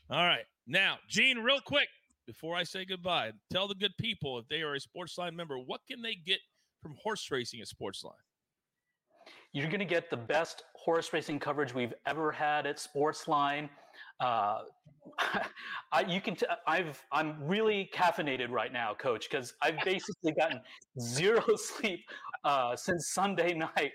All 0.09 0.23
right. 0.25 0.45
Now, 0.67 0.97
Gene, 1.09 1.39
real 1.39 1.59
quick, 1.59 1.87
before 2.27 2.55
I 2.55 2.63
say 2.63 2.85
goodbye, 2.85 3.31
tell 3.51 3.67
the 3.67 3.75
good 3.75 3.93
people 3.99 4.37
if 4.37 4.47
they 4.47 4.61
are 4.61 4.75
a 4.75 4.79
Sportsline 4.79 5.33
member, 5.33 5.57
what 5.57 5.81
can 5.89 6.01
they 6.01 6.15
get 6.15 6.39
from 6.81 6.95
horse 7.01 7.29
racing 7.31 7.61
at 7.61 7.67
Sportsline? 7.67 8.11
You're 9.51 9.67
going 9.67 9.79
to 9.79 9.85
get 9.85 10.09
the 10.09 10.17
best 10.17 10.63
horse 10.75 11.11
racing 11.13 11.39
coverage 11.39 11.73
we've 11.73 11.93
ever 12.05 12.31
had 12.31 12.67
at 12.67 12.77
Sportsline. 12.77 13.69
Uh, 14.19 14.59
I, 15.91 16.01
you 16.07 16.19
can. 16.19 16.35
T- 16.35 16.45
I've. 16.67 17.01
I'm 17.11 17.37
really 17.41 17.89
caffeinated 17.93 18.49
right 18.49 18.73
now, 18.73 18.93
Coach, 18.93 19.29
because 19.29 19.53
I've 19.61 19.77
basically 19.85 20.33
gotten 20.33 20.59
zero 20.99 21.43
sleep 21.55 22.01
uh, 22.43 22.75
since 22.75 23.09
Sunday 23.13 23.53
night. 23.53 23.93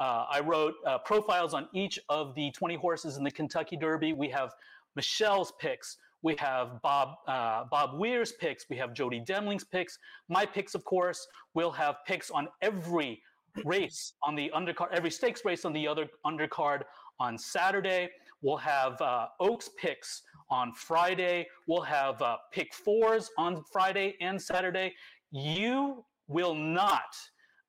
Uh, 0.00 0.24
I 0.30 0.40
wrote 0.40 0.74
uh, 0.86 0.98
profiles 0.98 1.54
on 1.54 1.68
each 1.74 1.98
of 2.08 2.34
the 2.34 2.50
20 2.52 2.74
horses 2.76 3.18
in 3.18 3.24
the 3.24 3.30
Kentucky 3.30 3.76
Derby. 3.76 4.12
We 4.14 4.28
have 4.30 4.52
Michelle's 4.96 5.52
picks. 5.60 5.96
We 6.22 6.36
have 6.36 6.80
Bob 6.82 7.16
uh, 7.26 7.64
Bob 7.70 7.98
Weir's 7.98 8.32
picks. 8.32 8.66
We 8.70 8.76
have 8.76 8.94
Jody 8.94 9.20
Demling's 9.26 9.64
picks. 9.64 9.98
My 10.28 10.46
picks, 10.46 10.74
of 10.74 10.84
course. 10.84 11.26
We'll 11.54 11.72
have 11.72 11.96
picks 12.06 12.30
on 12.30 12.48
every 12.60 13.20
race 13.64 14.14
on 14.22 14.34
the 14.34 14.50
undercard, 14.54 14.88
every 14.92 15.10
stakes 15.10 15.44
race 15.44 15.64
on 15.64 15.72
the 15.72 15.86
other 15.86 16.06
undercard 16.24 16.82
on 17.18 17.36
Saturday. 17.36 18.10
We'll 18.40 18.56
have 18.56 19.00
uh, 19.00 19.26
Oaks 19.40 19.70
picks 19.80 20.22
on 20.50 20.72
Friday. 20.74 21.46
We'll 21.66 21.82
have 21.82 22.20
uh, 22.22 22.36
pick 22.52 22.74
fours 22.74 23.30
on 23.38 23.62
Friday 23.72 24.16
and 24.20 24.40
Saturday. 24.40 24.94
You 25.30 26.04
will 26.28 26.54
not 26.54 27.14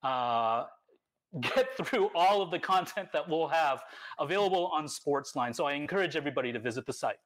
uh, 0.02 0.64
get 1.40 1.66
through 1.76 2.10
all 2.14 2.42
of 2.42 2.50
the 2.50 2.58
content 2.58 3.08
that 3.12 3.28
we'll 3.28 3.48
have 3.48 3.82
available 4.18 4.66
on 4.68 4.86
Sportsline. 4.86 5.54
So 5.54 5.66
I 5.66 5.74
encourage 5.74 6.16
everybody 6.16 6.52
to 6.52 6.58
visit 6.58 6.86
the 6.86 6.92
site. 6.92 7.16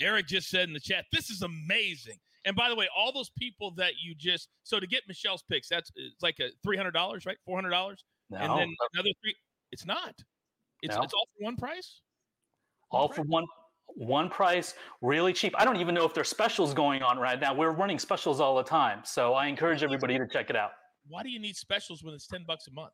Eric 0.00 0.26
just 0.28 0.48
said 0.48 0.68
in 0.68 0.72
the 0.74 0.80
chat, 0.80 1.06
this 1.12 1.30
is 1.30 1.42
amazing. 1.42 2.18
And 2.44 2.54
by 2.54 2.68
the 2.68 2.76
way, 2.76 2.88
all 2.96 3.12
those 3.12 3.30
people 3.38 3.72
that 3.76 3.94
you 4.02 4.14
just 4.16 4.48
so 4.62 4.78
to 4.78 4.86
get 4.86 5.02
Michelle's 5.08 5.42
picks, 5.50 5.68
that's 5.68 5.90
it's 5.96 6.22
like 6.22 6.36
a 6.40 6.48
three 6.62 6.76
hundred 6.76 6.92
dollars, 6.92 7.26
right? 7.26 7.36
Four 7.44 7.56
hundred 7.56 7.70
dollars, 7.70 8.04
and 8.30 8.50
then 8.58 8.74
another 8.94 9.10
three. 9.22 9.34
It's 9.72 9.84
not. 9.84 10.14
It's 10.82 10.94
No. 10.94 11.02
it's 11.02 11.12
all 11.12 11.26
for 11.36 11.44
one 11.44 11.56
price. 11.56 12.00
all 12.90 13.08
for 13.08 13.22
one 13.22 13.44
one 13.96 14.30
price, 14.30 14.74
really 15.00 15.32
cheap. 15.32 15.54
I 15.58 15.64
don't 15.64 15.76
even 15.76 15.94
know 15.94 16.04
if 16.04 16.14
there's 16.14 16.28
specials 16.28 16.72
going 16.74 17.02
on 17.02 17.18
right 17.18 17.40
now. 17.40 17.54
We're 17.54 17.72
running 17.72 17.98
specials 17.98 18.38
all 18.40 18.54
the 18.56 18.62
time. 18.62 19.00
So 19.04 19.34
I 19.34 19.46
encourage 19.46 19.82
everybody 19.82 20.16
to 20.16 20.26
check 20.28 20.50
it 20.50 20.56
out. 20.56 20.70
Why 21.08 21.22
do 21.22 21.30
you 21.30 21.40
need 21.40 21.56
specials 21.56 22.04
when 22.04 22.14
it's 22.14 22.26
10 22.26 22.44
bucks 22.46 22.68
a 22.68 22.72
month? 22.72 22.92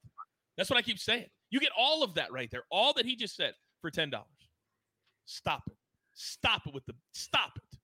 That's 0.57 0.71
what 0.71 0.79
I 0.79 0.83
keep 0.83 0.99
saying. 0.99 1.27
You 1.51 1.61
get 1.61 1.73
all 1.77 2.03
of 2.03 2.15
that 2.15 2.33
right 2.33 2.51
there. 2.51 2.65
All 2.71 2.93
that 2.95 3.07
he 3.07 3.17
just 3.17 3.37
said 3.37 3.55
for 3.81 3.91
$10. 3.91 4.13
Stop 5.27 5.63
it. 5.67 5.77
Stop 6.15 6.67
it 6.67 6.75
with 6.75 6.87
the 6.87 6.95
stop 7.13 7.53
it. 7.57 7.79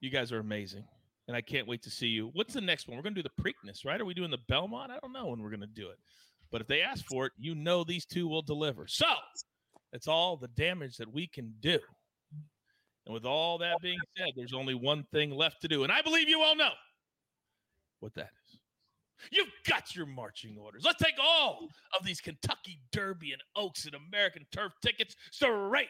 You 0.00 0.10
guys 0.10 0.32
are 0.32 0.38
amazing. 0.38 0.84
And 1.26 1.36
I 1.36 1.40
can't 1.40 1.68
wait 1.68 1.82
to 1.82 1.90
see 1.90 2.06
you. 2.06 2.30
What's 2.32 2.54
the 2.54 2.60
next 2.60 2.88
one? 2.88 2.96
We're 2.96 3.02
going 3.02 3.14
to 3.14 3.22
do 3.22 3.28
the 3.28 3.42
Preakness, 3.42 3.84
right? 3.84 4.00
Are 4.00 4.04
we 4.04 4.14
doing 4.14 4.30
the 4.30 4.38
Belmont? 4.48 4.90
I 4.90 4.98
don't 5.02 5.12
know 5.12 5.26
when 5.26 5.42
we're 5.42 5.50
going 5.50 5.60
to 5.60 5.66
do 5.66 5.90
it. 5.90 5.98
But 6.50 6.62
if 6.62 6.66
they 6.66 6.80
ask 6.80 7.04
for 7.06 7.26
it, 7.26 7.32
you 7.38 7.54
know 7.54 7.84
these 7.84 8.06
two 8.06 8.26
will 8.28 8.40
deliver. 8.40 8.86
So 8.86 9.06
it's 9.92 10.08
all 10.08 10.36
the 10.36 10.48
damage 10.48 10.96
that 10.96 11.12
we 11.12 11.26
can 11.26 11.52
do. 11.60 11.78
And 13.04 13.12
with 13.14 13.26
all 13.26 13.58
that 13.58 13.76
being 13.82 13.98
said, 14.16 14.28
there's 14.36 14.54
only 14.54 14.74
one 14.74 15.04
thing 15.12 15.30
left 15.30 15.62
to 15.62 15.68
do. 15.68 15.82
And 15.82 15.92
I 15.92 16.02
believe 16.02 16.28
you 16.28 16.42
all 16.42 16.56
know 16.56 16.72
what 18.00 18.14
that 18.14 18.30
is. 18.46 18.57
You've 19.30 19.52
got 19.66 19.94
your 19.94 20.06
marching 20.06 20.56
orders. 20.58 20.82
Let's 20.84 21.02
take 21.02 21.18
all 21.20 21.68
of 21.98 22.04
these 22.04 22.20
Kentucky 22.20 22.80
Derby 22.92 23.32
and 23.32 23.42
Oaks 23.56 23.86
and 23.86 23.94
American 23.94 24.46
Turf 24.52 24.72
tickets 24.82 25.16
straight 25.30 25.88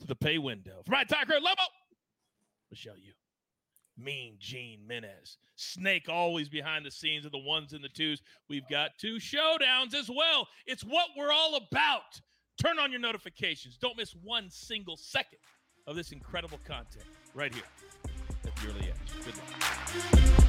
to 0.00 0.06
the 0.06 0.16
pay 0.16 0.38
window. 0.38 0.82
For 0.84 0.92
my 0.92 1.04
crew, 1.04 1.36
Lobo, 1.36 1.62
Michelle, 2.70 2.98
Yu. 2.98 3.12
Mean 3.96 4.36
Gene 4.40 4.80
Menez. 4.88 5.36
Snake 5.56 6.08
always 6.08 6.48
behind 6.48 6.84
the 6.84 6.90
scenes 6.90 7.24
of 7.24 7.32
the 7.32 7.38
ones 7.38 7.72
and 7.72 7.84
the 7.84 7.88
twos. 7.88 8.20
We've 8.48 8.68
got 8.68 8.90
two 8.98 9.16
showdowns 9.16 9.94
as 9.94 10.10
well. 10.10 10.48
It's 10.66 10.82
what 10.82 11.10
we're 11.16 11.32
all 11.32 11.56
about. 11.56 12.20
Turn 12.60 12.78
on 12.78 12.90
your 12.90 13.00
notifications. 13.00 13.76
Don't 13.76 13.96
miss 13.96 14.14
one 14.22 14.50
single 14.50 14.96
second 14.96 15.38
of 15.86 15.96
this 15.96 16.12
incredible 16.12 16.58
content 16.66 17.04
right 17.34 17.54
here 17.54 17.62
at 18.44 18.56
the 18.56 18.68
early 18.68 18.90
edge. 18.90 19.24
Good 19.24 19.36
luck. 19.36 20.43